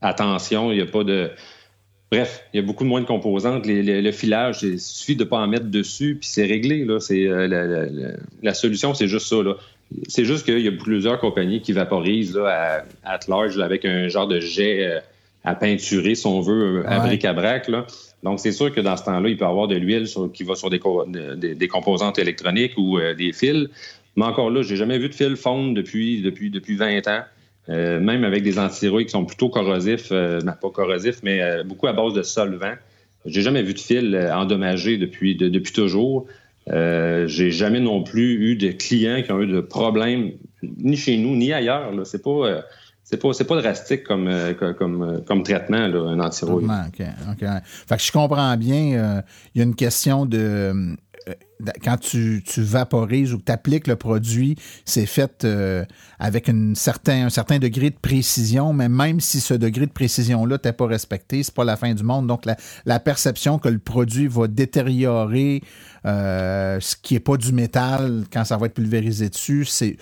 [0.02, 1.30] Attention, il n'y a pas de.
[2.12, 3.66] Bref, il y a beaucoup moins de composantes.
[3.68, 6.84] le filage, il suffit de ne pas en mettre dessus, puis c'est réglé.
[6.84, 6.98] Là.
[7.12, 9.38] Euh, la, solution, c'est juste ça.
[10.08, 14.08] C'est juste qu'il y a plusieurs compagnies qui vaporisent là, à, at large avec un
[14.08, 15.00] genre de jet euh,
[15.46, 17.70] à peinturer, si on veut, à bric-à-brac.
[18.24, 20.56] Donc, c'est sûr que dans ce temps-là, il peut y avoir de l'huile qui va
[20.56, 20.80] sur des,
[21.56, 23.68] des, composantes électroniques ou euh, des fils.
[24.16, 27.22] Mais encore là, j'ai jamais vu de fil fondre depuis, depuis, depuis 20 ans.
[27.70, 31.88] Euh, même avec des antirouilles qui sont plutôt corrosifs, euh, ben, pas corrosifs, mais beaucoup
[31.88, 32.74] à base de solvant.
[33.26, 36.28] J'ai jamais vu de fil endommagé depuis, depuis toujours.
[36.68, 40.32] J'ai jamais non plus eu de clients qui ont eu de problèmes,
[40.64, 41.92] ni chez nous, ni ailleurs.
[42.06, 42.64] C'est pas
[43.06, 46.66] c'est pas, pas drastique comme, euh, comme, euh, comme traitement, là, un antirouille.
[46.66, 47.48] OK, OK.
[47.88, 49.22] Fait que je comprends bien, euh,
[49.54, 50.96] il y a une question de
[51.84, 55.48] quand tu, vaporises ou que tu appliques le produit, c'est fait
[56.20, 60.58] avec une certain, un certain degré de précision, mais même si ce degré de précision-là
[60.64, 62.28] n'est pas respecté, c'est pas la fin du monde.
[62.28, 65.62] Donc, la, la, perception que le produit va détériorer
[66.04, 69.98] ce qui n'est pas du métal quand ça va être pulvérisé dessus, c'est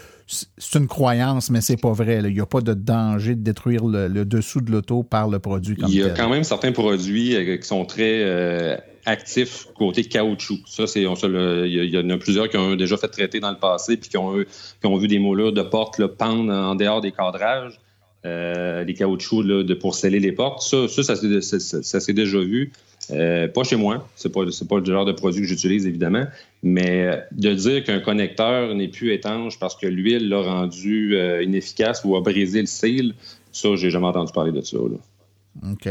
[0.58, 2.22] c'est une croyance, mais c'est pas vrai.
[2.24, 5.76] Il n'y a pas de danger de détruire le, dessous de l'auto par le produit.
[5.76, 10.04] Comme Il y a quand même certains produits euh, qui sont très euh, actifs côté
[10.04, 10.60] caoutchouc.
[10.66, 13.98] Ça, c'est il y, en a plusieurs qui ont déjà fait traiter dans le passé
[13.98, 17.12] puis qui ont, qui ont vu des moulures de portes là, pendre en dehors des
[17.12, 17.80] cadrages.
[18.26, 20.62] Euh, les caoutchoucs de, pour sceller les portes.
[20.62, 21.16] Ça, ça,
[21.60, 22.72] ça s'est déjà vu.
[23.12, 26.26] Euh, pas chez moi, c'est pas pas le genre de produit que j'utilise évidemment,
[26.62, 32.04] mais de dire qu'un connecteur n'est plus étanche parce que l'huile l'a rendu euh, inefficace
[32.06, 33.14] ou a brisé le cil,
[33.52, 34.78] ça j'ai jamais entendu parler de ça.
[34.78, 35.90] OK.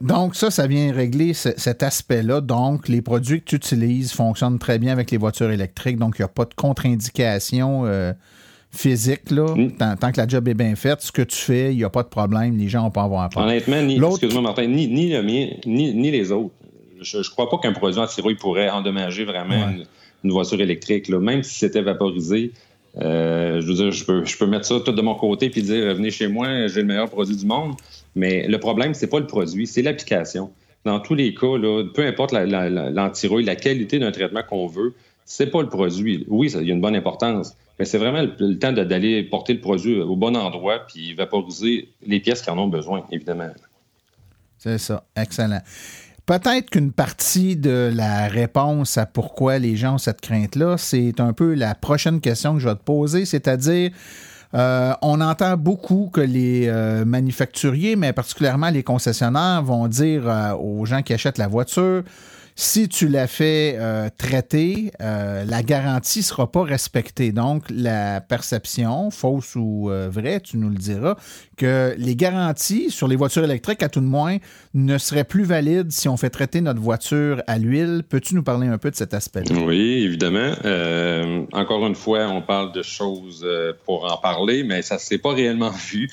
[0.00, 2.40] Donc, ça, ça vient régler cet aspect-là.
[2.40, 5.96] Donc, les produits que tu utilises fonctionnent très bien avec les voitures électriques.
[5.98, 8.12] Donc, il n'y a pas de contre-indication euh,
[8.76, 9.72] physique, là, hmm.
[10.00, 12.02] tant, que la job est bien faite, ce que tu fais, il n'y a pas
[12.02, 13.44] de problème, les gens n'ont pas à avoir peur.
[13.44, 16.50] Honnêtement, ni, excuse-moi Martin, ni, ni le mien, ni, les autres.
[17.00, 19.68] Je ne crois pas qu'un produit anti-rouille pourrait endommager vraiment
[20.24, 21.08] une, voiture électrique.
[21.08, 21.20] Là.
[21.20, 22.52] Même si c'était vaporisé,
[22.98, 25.62] euh, je veux dire, je peux, je peux mettre ça tout de mon côté puis
[25.62, 27.74] dire venez chez moi, j'ai le meilleur produit du monde.
[28.14, 30.50] Mais le problème, c'est pas le produit, c'est l'application.
[30.84, 34.94] Dans tous les cas, là, peu importe l'anti-rouille, la, la, qualité d'un traitement qu'on veut,
[35.24, 36.24] c'est pas le produit.
[36.28, 39.60] Oui, ça, il y a une bonne importance, c'est vraiment le, temps d'aller porter le
[39.60, 43.48] produit au bon endroit puis vaporiser les pièces qui en ont besoin, évidemment.
[44.58, 45.04] C'est ça.
[45.14, 45.60] Excellent.
[46.24, 51.32] Peut-être qu'une partie de la réponse à pourquoi les gens ont cette crainte-là, c'est un
[51.32, 53.92] peu la prochaine question que je vais te poser, c'est-à-dire,
[54.54, 60.54] euh, on entend beaucoup que les euh, manufacturiers, mais particulièrement les concessionnaires, vont dire euh,
[60.54, 62.02] aux gens qui achètent la voiture,
[62.58, 67.30] si tu l'as fait euh, traiter, euh, la garantie ne sera pas respectée.
[67.30, 71.16] Donc, la perception, fausse ou euh, vraie, tu nous le diras,
[71.58, 74.38] que les garanties sur les voitures électriques, à tout de moins,
[74.72, 78.02] ne seraient plus valides si on fait traiter notre voiture à l'huile.
[78.08, 79.54] Peux-tu nous parler un peu de cet aspect-là?
[79.66, 80.52] Oui, évidemment.
[81.52, 83.46] encore une fois, on parle de choses
[83.84, 86.08] pour en parler, mais ça ne s'est pas réellement vu.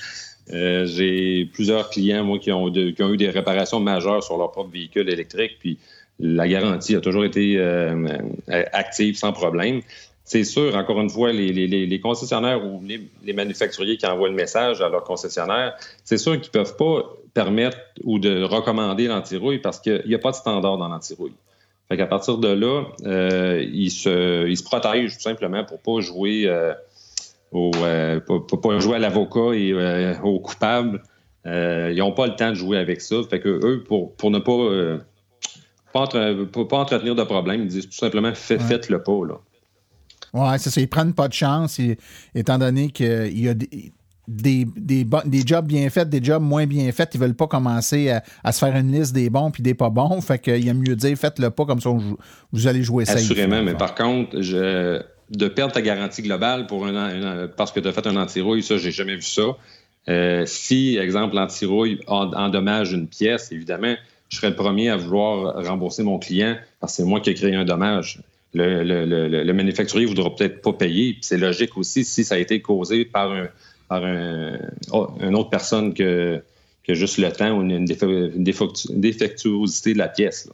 [0.50, 4.72] J'ai plusieurs clients, moi, qui ont, qui ont eu des réparations majeures sur leur propre
[4.72, 5.78] véhicule électrique, puis
[6.20, 8.08] la garantie a toujours été euh,
[8.50, 9.82] euh, active sans problème.
[10.26, 14.88] C'est sûr, encore une fois, les, concessionnaires ou les, manufacturiers qui envoient le message à
[14.88, 20.02] leurs concessionnaires, c'est sûr qu'ils ne peuvent pas permettre ou de recommander l'antirouille parce qu'il
[20.06, 21.34] n'y a pas de standard dans l'antirouille.
[21.90, 26.50] Fait qu'à partir de là, euh, ils, se, protègent tout simplement pour pas jouer
[27.52, 27.72] au,
[28.26, 29.74] pour, pas jouer à l'avocat et
[30.24, 31.04] au coupable.
[31.46, 33.18] ils n'ont pas le temps de jouer avec ça.
[33.30, 35.02] Fait que eux, pour, pour ne pas
[35.94, 37.62] pas, pas entretenir de problème.
[37.62, 39.26] Ils disent tout simplement faites-le pas.
[39.28, 39.36] Là.
[40.34, 40.82] Oui, c'est ça.
[40.82, 41.80] Ils prennent pas de chance,
[42.34, 46.92] étant donné qu'il y a des, des, des, jobs bien faits, des jobs moins bien
[46.92, 47.12] faits.
[47.14, 48.12] Ils veulent pas commencer
[48.44, 50.22] à, se faire une liste des bons puis des pas bons.
[50.22, 51.90] Fait qu'il y a mieux dire faites-le pas comme ça,
[52.52, 53.14] vous, allez jouer ça.
[53.14, 57.88] Assurément, mais par contre, je, de perdre ta garantie globale pour un, parce que tu
[57.88, 59.44] as fait un anti-rouille, ça, j'ai jamais vu ça.
[60.10, 63.96] Euh, si, exemple, l'anti-rouille endommage une pièce, évidemment,
[64.34, 67.36] je serais le premier à vouloir rembourser mon client parce que c'est moi qui ai
[67.36, 68.20] créé un dommage.
[68.56, 71.20] Le, le, le, le manufacturier ne voudra peut-être pas payer.
[71.22, 73.48] C'est logique aussi si ça a été causé par, un,
[73.88, 74.58] par un,
[74.92, 76.42] oh, une autre personne que,
[76.84, 80.50] que juste le temps ou une, défectuosité de la pièce.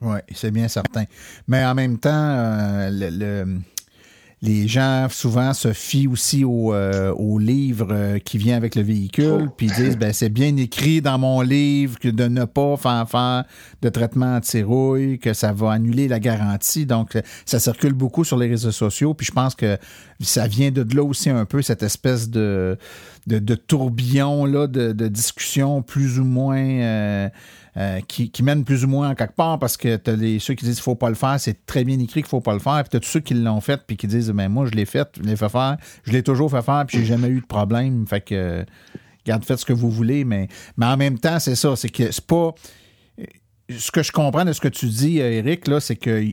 [0.00, 1.04] Oui, c'est bien certain.
[1.46, 3.44] Mais en même temps, euh, le,
[4.42, 8.82] les gens souvent se fient aussi au, euh, au livre euh, qui vient avec le
[8.82, 9.54] véhicule, oh.
[9.54, 13.44] puis disent ben c'est bien écrit dans mon livre que de ne pas faire faire
[13.82, 16.86] de traitement anti-rouille, que ça va annuler la garantie.
[16.86, 19.76] Donc ça circule beaucoup sur les réseaux sociaux, puis je pense que
[20.20, 22.78] ça vient de là aussi un peu cette espèce de
[23.26, 27.28] de, tourbillon là de, de discussion plus ou moins euh,
[27.76, 30.54] euh, qui, qui, mènent plus ou moins en quelque part parce que tu as ceux
[30.54, 32.58] qui disent qu'il faut pas le faire, c'est très bien écrit qu'il faut pas le
[32.58, 32.82] faire.
[32.82, 34.86] Puis tu as tous ceux qui l'ont fait puis qui disent ben moi je l'ai
[34.86, 37.46] fait, je l'ai fait faire, je l'ai toujours fait faire puis j'ai jamais eu de
[37.46, 38.06] problème.
[38.06, 38.64] Fait que
[39.24, 42.10] garde faites ce que vous voulez, mais, mais en même temps, c'est ça, c'est que
[42.10, 42.54] c'est pas
[43.78, 46.24] ce que je comprends de ce que tu dis, Eric, là, c'est que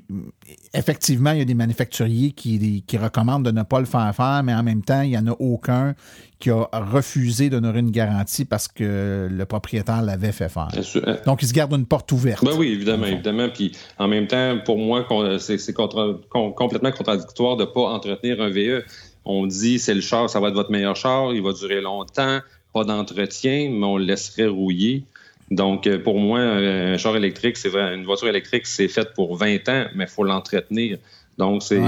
[0.74, 4.42] effectivement, il y a des manufacturiers qui, qui, recommandent de ne pas le faire faire,
[4.44, 5.96] mais en même temps, il n'y en a aucun
[6.40, 10.70] qui a refusé d'honorer une garantie parce que le propriétaire l'avait fait faire.
[10.74, 11.18] Hein.
[11.26, 12.46] Donc, il se garde une porte ouverte.
[12.46, 13.50] Ben oui, évidemment, évidemment.
[13.50, 15.06] Puis en même temps, pour moi,
[15.40, 18.84] c'est complètement contradictoire de ne pas entretenir un VE.
[19.26, 22.40] On dit c'est le char, ça va être votre meilleur char, il va durer longtemps,
[22.74, 25.04] pas d'entretien, mais on le laisserait rouiller.
[25.50, 29.38] Donc, euh, pour moi, un char électrique, c'est vrai, une voiture électrique, c'est faite pour
[29.38, 30.98] 20 ans, mais il faut l'entretenir.
[31.38, 31.80] Donc, c'est.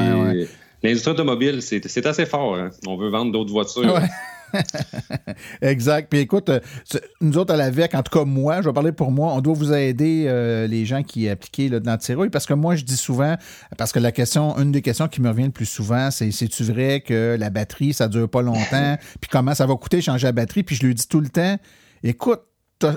[0.82, 2.56] L'industrie automobile, c'est assez fort.
[2.56, 2.70] Hein.
[2.88, 4.00] On veut vendre d'autres voitures.
[5.62, 6.10] exact.
[6.10, 6.60] Puis écoute, euh,
[7.22, 9.54] nous autres à l'AVEC, en tout cas moi, je vais parler pour moi, on doit
[9.54, 13.36] vous aider, euh, les gens qui appliquent le rouille, parce que moi, je dis souvent,
[13.78, 16.64] parce que la question, une des questions qui me revient le plus souvent, c'est c'est-tu
[16.64, 20.32] vrai que la batterie, ça dure pas longtemps, puis comment ça va coûter changer la
[20.32, 21.58] batterie, puis je lui dis tout le temps,
[22.04, 22.42] écoute,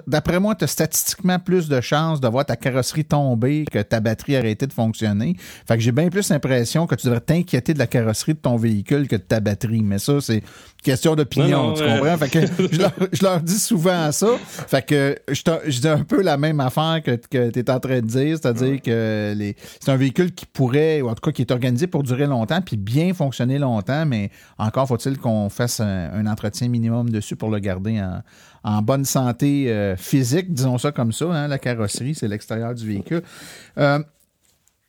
[0.06, 4.00] d'après moi, tu as statistiquement plus de chances de voir ta carrosserie tomber que ta
[4.00, 5.36] batterie arrêter de fonctionner.
[5.66, 8.56] Fait que j'ai bien plus l'impression que tu devrais t'inquiéter de la carrosserie de ton
[8.56, 9.82] véhicule que de ta batterie.
[9.82, 10.42] Mais ça, c'est
[10.82, 12.16] question d'opinion, tu comprends?
[12.16, 12.40] Fait que
[13.12, 14.28] je leur, dis souvent ça.
[14.40, 18.00] Fait que je, dis un peu la même affaire que, que tu es en train
[18.00, 21.42] de dire, c'est-à-dire que les, c'est un véhicule qui pourrait, ou en tout cas qui
[21.42, 26.26] est organisé pour durer longtemps puis bien fonctionner longtemps, mais encore faut-il qu'on fasse un
[26.26, 28.22] entretien minimum dessus pour le garder en
[28.64, 31.26] en bonne santé euh, physique, disons ça comme ça.
[31.26, 33.22] Hein, la carrosserie, c'est l'extérieur du véhicule.
[33.78, 33.98] Euh,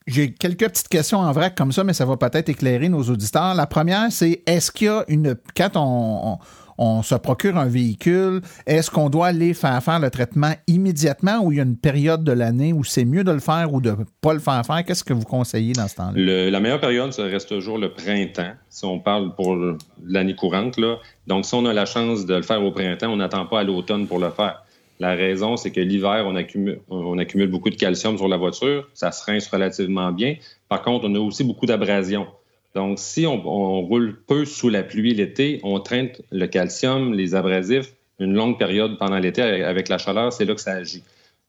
[0.05, 3.55] j'ai quelques petites questions en vrac comme ça, mais ça va peut-être éclairer nos auditeurs.
[3.55, 5.35] La première, c'est est-ce qu'il y a une.
[5.55, 6.37] Quand on
[6.77, 11.51] on se procure un véhicule, est-ce qu'on doit aller faire faire le traitement immédiatement ou
[11.51, 13.91] il y a une période de l'année où c'est mieux de le faire ou de
[13.91, 14.83] ne pas le faire faire?
[14.83, 16.49] Qu'est-ce que vous conseillez dans ce temps-là?
[16.49, 19.57] La meilleure période, ça reste toujours le printemps, si on parle pour
[20.03, 20.77] l'année courante.
[20.77, 20.97] Là.
[21.27, 23.63] Donc, si on a la chance de le faire au printemps, on n'attend pas à
[23.63, 24.63] l'automne pour le faire.
[24.99, 29.23] La raison, c'est que l'hiver, on accumule, beaucoup de calcium sur la voiture, ça se
[29.25, 30.35] rince relativement bien.
[30.69, 32.27] Par contre, on a aussi beaucoup d'abrasion.
[32.75, 37.93] Donc, si on, roule peu sous la pluie l'été, on traîne le calcium, les abrasifs,
[38.19, 41.03] une longue période pendant l'été avec la chaleur, c'est là que ça agit.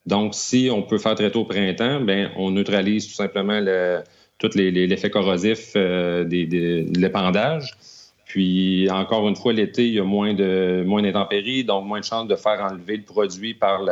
[0.07, 4.01] Donc, si on peut faire très tôt au printemps, ben on neutralise tout simplement le,
[4.39, 7.75] tout l'effet corrosif euh, des, de l'épandage.
[8.25, 12.05] Puis, encore une fois, l'été, il y a moins de moins d'intempéries, donc moins de
[12.05, 13.83] chances de faire enlever le produit par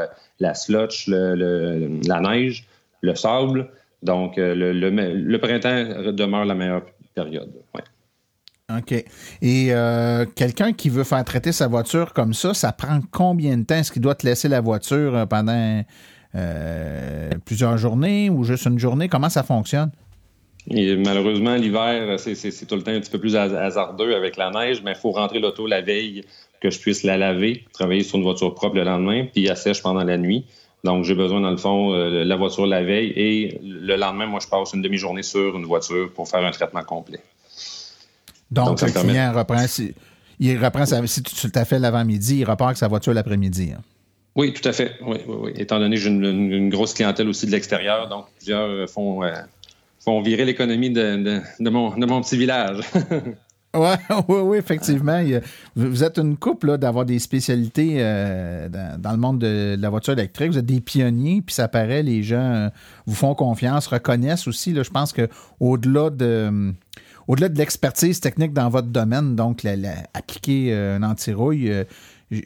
[0.41, 2.67] la, slotch, la neige,
[3.03, 3.71] le sable.
[4.03, 6.83] Donc, euh, le, le, printemps demeure la meilleure
[7.15, 7.53] période.
[8.77, 8.93] OK.
[9.43, 13.65] Et euh, quelqu'un qui veut faire traiter sa voiture comme ça, ça prend combien de
[13.65, 13.75] temps?
[13.77, 15.85] Est-ce qu'il doit te laisser la voiture euh, pendant
[17.45, 19.09] plusieurs journées ou juste une journée?
[19.09, 19.91] Comment ça fonctionne?
[20.69, 24.93] Malheureusement, l'hiver, c'est tout le temps un petit peu plus hasardeux avec la neige, mais
[24.93, 26.25] il faut rentrer l'auto la veille
[26.61, 29.83] que je puisse la laver, travailler sur une voiture propre le lendemain, puis elle sèche
[29.83, 30.45] pendant la nuit.
[30.85, 34.41] Donc, j'ai besoin, dans le fond, euh, la voiture la veille et le lendemain, moi,
[34.41, 37.21] je passe une demi-journée sur une voiture pour faire un traitement complet.
[38.51, 39.95] Donc, le client reprend, si,
[40.39, 43.73] il reprend si tu t'as fait l'avant-midi, il repart avec sa voiture l'après-midi.
[43.77, 43.81] Hein.
[44.35, 44.93] Oui, tout à fait.
[45.03, 45.53] Oui, oui, oui.
[45.57, 49.33] Étant donné que j'ai une, grosse clientèle aussi de l'extérieur, donc plusieurs font, euh,
[50.05, 52.81] font virer l'économie de, de, mon, de mon petit village.
[53.75, 53.97] Ouais,
[54.29, 55.23] oui, oui, effectivement.
[55.77, 60.51] vous êtes une couple d'avoir des spécialités euh, dans, le monde de, la voiture électrique.
[60.51, 62.69] Vous êtes des pionniers, puis ça paraît, les gens euh,
[63.07, 64.73] vous font confiance, reconnaissent aussi.
[64.73, 66.73] Là, je pense que au-delà de
[67.29, 69.65] au-delà de l'expertise technique dans votre domaine, donc
[70.13, 71.73] appliquer euh, un anti-rouille,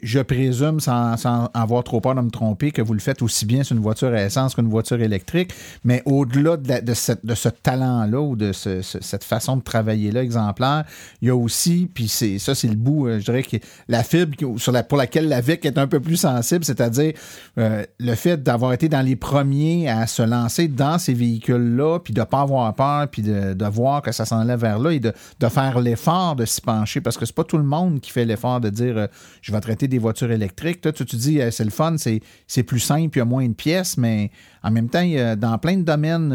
[0.03, 1.15] je présume, sans,
[1.53, 4.09] avoir trop peur de me tromper, que vous le faites aussi bien sur une voiture
[4.09, 5.53] à essence qu'une voiture électrique.
[5.83, 10.83] Mais au-delà de, ce talent-là ou de cette façon de travailler-là exemplaire,
[11.21, 13.57] il y a aussi, puis c'est ça, c'est le bout, euh, je dirais que
[13.87, 17.13] la fibre sur la, pour laquelle la VIC est un peu plus sensible, c'est-à-dire
[17.57, 22.13] euh, le fait d'avoir été dans les premiers à se lancer dans ces véhicules-là, puis
[22.13, 25.13] de ne pas avoir peur, puis de, voir que ça s'enlève vers là et de,
[25.39, 28.25] de faire l'effort de s'y pencher, parce que c'est pas tout le monde qui fait
[28.25, 29.07] l'effort de dire euh,
[29.41, 30.81] je vais traiter des voitures électriques.
[30.81, 33.53] Toi, tu te dis, c'est le fun, c'est plus simple, il y a moins de
[33.53, 34.31] pièces, mais
[34.63, 35.05] en même temps,
[35.37, 36.31] dans plein de domaines,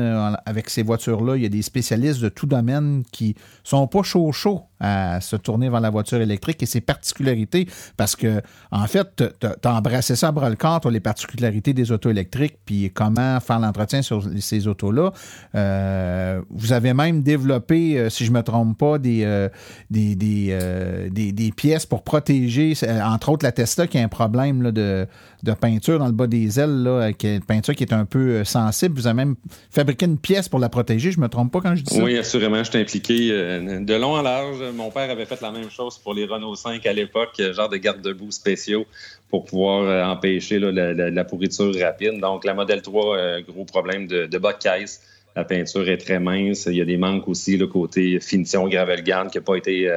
[0.47, 4.33] avec ces voitures-là, il y a des spécialistes de tout domaine qui sont pas chaud
[4.33, 8.43] chaud à se tourner vers la voiture électrique et ses particularités, parce que,
[8.73, 12.59] en fait, tu as embrassé ça à bras le corps, les particularités des autos électriques,
[12.67, 15.13] puis comment faire l'entretien sur ces autos-là.
[15.55, 19.49] Euh, vous avez même développé, euh, si je ne me trompe pas, des, euh,
[19.91, 25.07] des, des, pièces pour protéger, entre autres la Tesla qui a un problème de,
[25.43, 28.45] de peinture dans le bas des ailes, là, qui une peinture qui est un peu
[28.45, 28.95] sensible.
[28.95, 29.35] Vous avez même
[29.71, 32.03] fabriqué une pièce pour la protéger, je me trompe pas quand je dis ça.
[32.03, 34.59] Oui, assurément, je suis impliqué de long en large.
[34.75, 37.77] Mon père avait fait la même chose pour les Renault 5 à l'époque, genre de
[37.77, 38.87] garde-boue spéciaux
[39.31, 42.21] pour pouvoir empêcher la, pourriture rapide.
[42.21, 45.01] Donc, la Model 3, gros problème de, bas de caisse.
[45.35, 46.67] La peinture est très mince.
[46.67, 49.91] Il y a des manques aussi, le côté finition gravel gun qui n'a pas été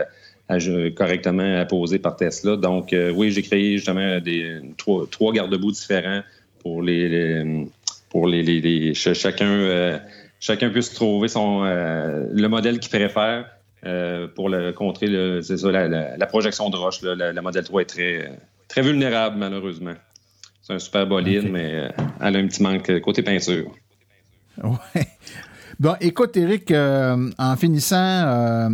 [0.51, 2.55] euh, correctement apposé par Tesla.
[2.55, 6.21] Donc, euh, oui, j'ai créé justement des, trois, trois garde-boue différents
[6.59, 7.65] pour les,
[8.09, 9.97] pour les, chacun euh,
[10.39, 13.49] chacun puisse trouver son le modèle qu'il préfère
[14.35, 17.01] pour le, contrer le, ça, la, projection de roche.
[17.01, 18.31] la, Model 3 est très
[18.67, 19.93] très vulnérable malheureusement.
[20.61, 21.89] C'est un super bolide, mais
[22.21, 23.71] elle a un petit manque côté peinture.
[24.63, 25.01] Oui.
[25.77, 28.69] Bon, écoute, Eric, euh, en finissant, euh,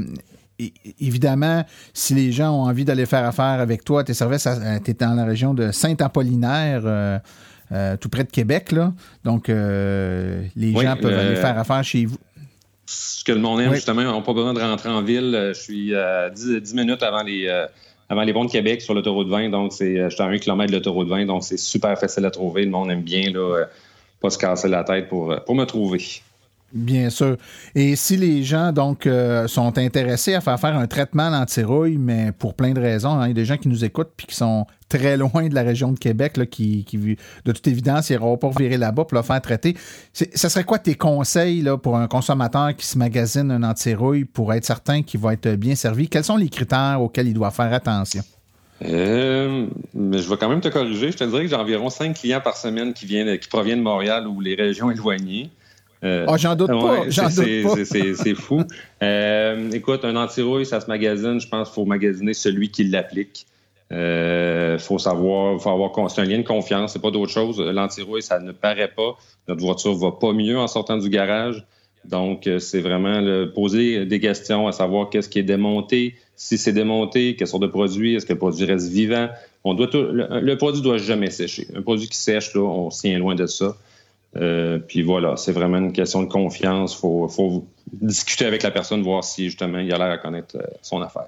[0.99, 4.47] évidemment, si les gens ont envie d'aller faire affaire avec toi, tes services,
[4.83, 6.81] tu es dans la région de Saint-Apollinaire.
[7.73, 8.91] Euh, tout près de Québec, là.
[9.23, 12.17] Donc, les gens peuvent aller faire affaire chez vous.
[12.85, 15.51] Ce que le monde aime, justement, ils n'ont pas besoin de rentrer en ville.
[15.53, 17.47] Je suis à 10, minutes avant les,
[18.09, 19.49] avant les ponts de Québec sur l'autoroute 20.
[19.49, 21.25] Donc, c'est, je suis à un kilomètre de l'autoroute 20.
[21.25, 22.65] Donc, c'est super facile à trouver.
[22.65, 23.65] Le monde aime bien, là
[24.21, 26.21] pas se casser la tête pour, pour me trouver.
[26.73, 27.37] Bien sûr.
[27.75, 32.31] Et si les gens donc euh, sont intéressés à faire faire un traitement d'antirouille, mais
[32.31, 34.35] pour plein de raisons, hein, il y a des gens qui nous écoutent puis qui
[34.35, 36.85] sont très loin de la région de Québec, là, qui,
[37.45, 39.75] de toute évidence, ils n'iront pas virer là-bas pour le faire traiter.
[40.13, 44.53] Ce serait quoi tes conseils là, pour un consommateur qui se magasine un antirouille pour
[44.53, 46.09] être certain qu'il va être bien servi?
[46.09, 48.23] Quels sont les critères auxquels il doit faire attention?
[48.83, 51.11] Euh, je vais quand même te corriger.
[51.11, 53.83] Je te dirais que j'ai environ cinq clients par semaine qui, viennent, qui proviennent de
[53.83, 55.51] Montréal ou les régions éloignées.
[56.03, 57.03] Euh, ah, j'en doute pas.
[57.09, 58.63] c'est fou.
[59.03, 61.39] Euh, écoute, un anti-rouille, ça se magasine.
[61.39, 63.45] Je pense qu'il faut magasiner celui qui l'applique.
[63.91, 67.59] Il euh, faut savoir, faut avoir, c'est un lien de confiance, c'est pas d'autre chose.
[67.59, 69.17] L'anti-rouille, ça ne paraît pas.
[69.47, 71.65] Notre voiture va pas mieux en sortant du garage.
[72.05, 73.21] Donc, c'est vraiment
[73.53, 77.67] poser des questions à savoir qu'est-ce qui est démonté, si c'est démonté, quelle sorte de
[77.67, 79.29] produit, est-ce que le produit reste vivant.
[79.63, 81.67] On doit le, produit doit jamais sécher.
[81.75, 83.75] Un produit qui sèche, là, on tient loin de ça.
[84.37, 86.95] Euh, puis voilà, c'est vraiment une question de confiance.
[86.95, 90.55] Il faut, faut, discuter avec la personne, voir si justement il a l'air à connaître
[90.55, 91.27] euh, son affaire.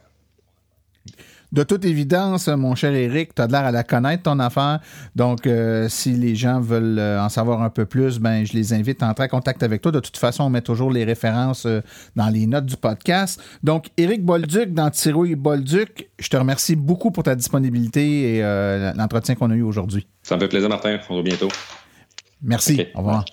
[1.51, 4.80] De toute évidence, mon cher Eric, tu as l'air à la connaître, ton affaire.
[5.16, 9.04] Donc, euh, si les gens veulent en savoir un peu plus, ben, je les invite
[9.04, 9.91] à entrer en contact avec toi.
[9.91, 11.68] De toute façon, on met toujours les références
[12.16, 13.39] dans les notes du podcast.
[13.62, 18.41] Donc, Eric Bolduc dans Tirouille Bolduc, je te remercie beaucoup pour ta disponibilité et
[18.95, 20.08] l'entretien qu'on a eu aujourd'hui.
[20.24, 20.97] Ça me fait plaisir, Martin.
[20.99, 21.49] On se revoit bientôt.
[22.44, 22.88] Merci.
[22.94, 23.24] Au revoir.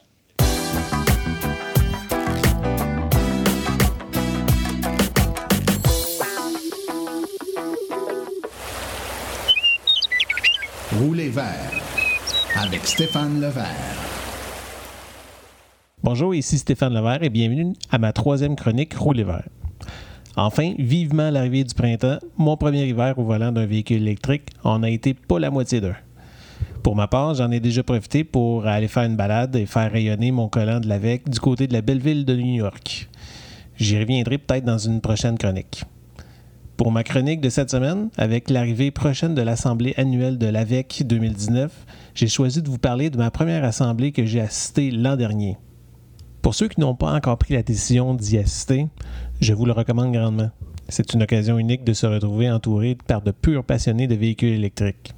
[10.96, 11.44] Rouler vert
[12.56, 13.66] avec Stéphane Levert.
[16.02, 19.48] Bonjour, ici Stéphane Levert et bienvenue à ma troisième chronique Rouler vert.
[20.36, 24.88] Enfin, vivement l'arrivée du printemps, mon premier hiver au volant d'un véhicule électrique en a
[24.88, 25.96] été pas la moitié d'un.
[26.82, 30.30] Pour ma part, j'en ai déjà profité pour aller faire une balade et faire rayonner
[30.30, 33.10] mon collant de l'AVEC du côté de la belle ville de New York.
[33.76, 35.84] J'y reviendrai peut-être dans une prochaine chronique.
[36.78, 41.70] Pour ma chronique de cette semaine, avec l'arrivée prochaine de l'Assemblée annuelle de l'AVEC 2019,
[42.14, 45.58] j'ai choisi de vous parler de ma première assemblée que j'ai assistée l'an dernier.
[46.40, 48.86] Pour ceux qui n'ont pas encore pris la décision d'y assister,
[49.42, 50.50] je vous le recommande grandement.
[50.88, 55.12] C'est une occasion unique de se retrouver entouré par de purs passionnés de véhicules électriques.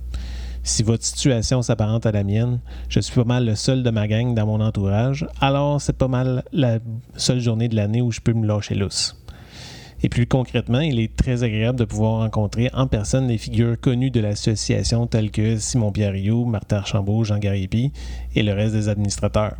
[0.65, 4.07] Si votre situation s'apparente à la mienne, je suis pas mal le seul de ma
[4.07, 6.79] gang dans mon entourage, alors c'est pas mal la
[7.17, 9.17] seule journée de l'année où je peux me lâcher lousse.
[10.05, 14.11] Et plus concrètement, il est très agréable de pouvoir rencontrer en personne les figures connues
[14.11, 17.93] de l'association telles que Simon-Pierre Rioux, Martin Archambault, Jean Garipi
[18.37, 19.57] et le reste des administrateurs.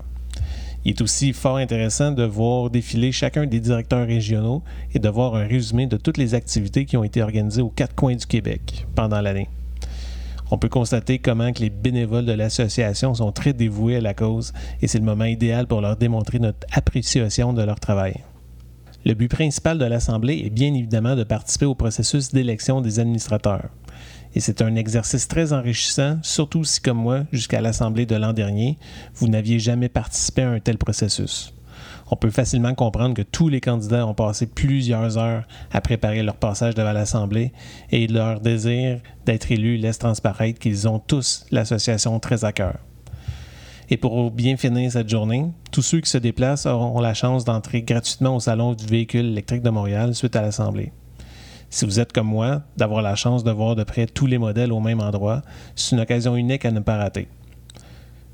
[0.85, 4.63] Il est aussi fort intéressant de voir défiler chacun des directeurs régionaux
[4.95, 7.95] et de voir un résumé de toutes les activités qui ont été organisées aux quatre
[7.95, 9.49] coins du Québec pendant l'année.
[10.55, 14.87] On peut constater comment les bénévoles de l'association sont très dévoués à la cause et
[14.87, 18.17] c'est le moment idéal pour leur démontrer notre appréciation de leur travail.
[19.07, 23.71] Le but principal de l'Assemblée est bien évidemment de participer au processus d'élection des administrateurs.
[24.35, 28.77] Et c'est un exercice très enrichissant, surtout si, comme moi, jusqu'à l'Assemblée de l'an dernier,
[29.15, 31.55] vous n'aviez jamais participé à un tel processus.
[32.13, 36.37] On peut facilement comprendre que tous les candidats ont passé plusieurs heures à préparer leur
[36.37, 37.53] passage devant l'Assemblée
[37.91, 42.77] et leur désir d'être élus laisse transparaître qu'ils ont tous l'association très à cœur.
[43.89, 47.81] Et pour bien finir cette journée, tous ceux qui se déplacent auront la chance d'entrer
[47.81, 50.93] gratuitement au Salon du véhicule électrique de Montréal suite à l'Assemblée.
[51.71, 54.73] Si vous êtes comme moi, d'avoir la chance de voir de près tous les modèles
[54.73, 55.41] au même endroit,
[55.75, 57.29] c'est une occasion unique à ne pas rater.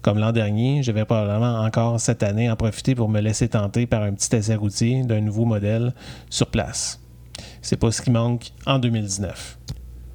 [0.03, 3.86] Comme l'an dernier, je vais probablement encore cette année en profiter pour me laisser tenter
[3.86, 5.92] par un petit essai routier d'un nouveau modèle
[6.30, 7.01] sur place.
[7.62, 9.59] C'est pas ce qui manque en 2019.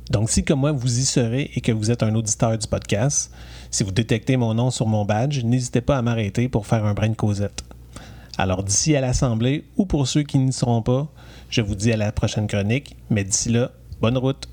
[0.09, 3.33] Donc, si comme moi vous y serez et que vous êtes un auditeur du podcast,
[3.71, 6.93] si vous détectez mon nom sur mon badge, n'hésitez pas à m'arrêter pour faire un
[6.93, 7.63] brin de causette.
[8.37, 11.07] Alors, d'ici à l'Assemblée ou pour ceux qui n'y seront pas,
[11.49, 13.71] je vous dis à la prochaine chronique, mais d'ici là,
[14.01, 14.47] bonne route.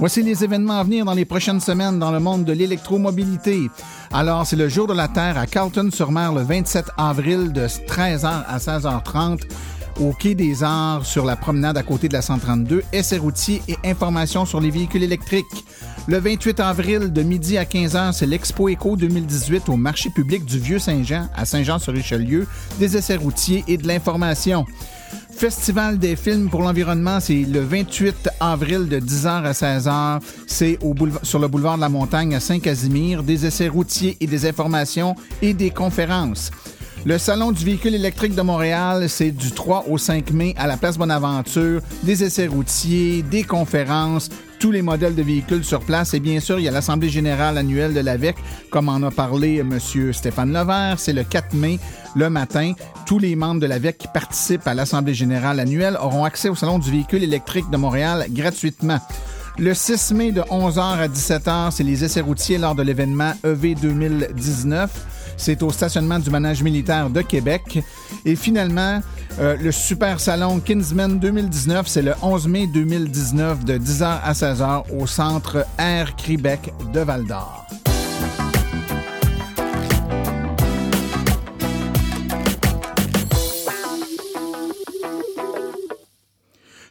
[0.00, 3.68] Voici les événements à venir dans les prochaines semaines dans le monde de l'électromobilité.
[4.10, 8.56] Alors, c'est le jour de la Terre à Carlton-sur-Mer le 27 avril de 13h à
[8.56, 9.42] 16h30
[10.00, 13.76] au Quai des Arts sur la promenade à côté de la 132, essai routier et
[13.84, 15.66] informations sur les véhicules électriques.
[16.06, 20.58] Le 28 avril de midi à 15h, c'est l'Expo Eco 2018 au marché public du
[20.58, 22.46] Vieux-Saint-Jean à Saint-Jean-sur-Richelieu,
[22.78, 24.64] des essais routiers et de l'information.
[25.40, 30.20] Festival des films pour l'environnement, c'est le 28 avril de 10h à 16h.
[30.46, 34.44] C'est au sur le boulevard de la Montagne à Saint-Casimir, des essais routiers et des
[34.44, 36.50] informations et des conférences.
[37.06, 40.76] Le Salon du véhicule électrique de Montréal, c'est du 3 au 5 mai à la
[40.76, 44.28] place Bonaventure, des essais routiers, des conférences,
[44.58, 46.12] tous les modèles de véhicules sur place.
[46.12, 48.36] Et bien sûr, il y a l'Assemblée générale annuelle de l'AVEC,
[48.68, 49.78] comme en a parlé M.
[50.12, 50.98] Stéphane Levert.
[50.98, 51.78] C'est le 4 mai,
[52.14, 52.72] le matin.
[53.06, 56.78] Tous les membres de l'AVEC qui participent à l'Assemblée générale annuelle auront accès au Salon
[56.78, 58.98] du véhicule électrique de Montréal gratuitement.
[59.58, 63.74] Le 6 mai de 11h à 17h, c'est les essais routiers lors de l'événement EV
[63.74, 64.90] 2019.
[65.36, 67.82] C'est au stationnement du manège militaire de Québec.
[68.24, 69.00] Et finalement,
[69.38, 74.82] euh, le Super Salon Kinsman 2019, c'est le 11 mai 2019 de 10h à 16h
[74.98, 77.66] au centre Air Québec de Val-d'Or.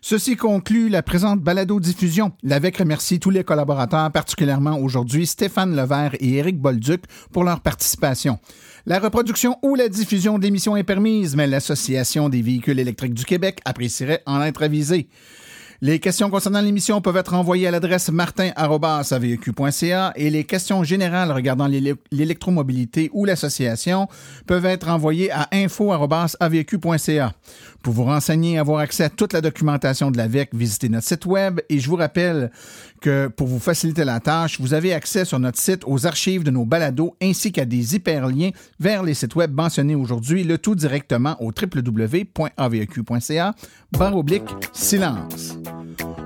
[0.09, 2.31] Ceci conclut la présente balado-diffusion.
[2.41, 8.39] L'AVEC remercie tous les collaborateurs, particulièrement aujourd'hui Stéphane Levert et Éric Bolduc pour leur participation.
[8.87, 13.59] La reproduction ou la diffusion d'émissions est permise, mais l'Association des véhicules électriques du Québec
[13.65, 15.09] apprécierait en être avisée.
[15.81, 21.67] Les questions concernant l'émission peuvent être envoyées à l'adresse martin.aveq.ca et les questions générales regardant
[21.67, 24.09] l'électromobilité ou l'association
[24.45, 27.31] peuvent être envoyées à info.aveq.ca.
[27.81, 31.25] Pour vous renseigner et avoir accès à toute la documentation de l'AVEC, visitez notre site
[31.25, 32.51] web et je vous rappelle
[32.99, 36.51] que pour vous faciliter la tâche, vous avez accès sur notre site aux archives de
[36.51, 38.49] nos balados ainsi qu'à des hyperliens
[38.79, 43.55] vers les sites web mentionnés aujourd'hui, le tout directement au www.aveq.ca
[43.97, 45.57] barre oblique silence.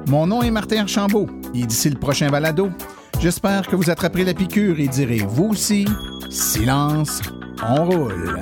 [0.08, 2.70] Mon nom est Martin Archambault et d'ici le prochain balado,
[3.20, 5.86] j'espère que vous attraperez la piqûre et direz vous aussi
[6.30, 7.22] silence,
[7.62, 8.41] on roule.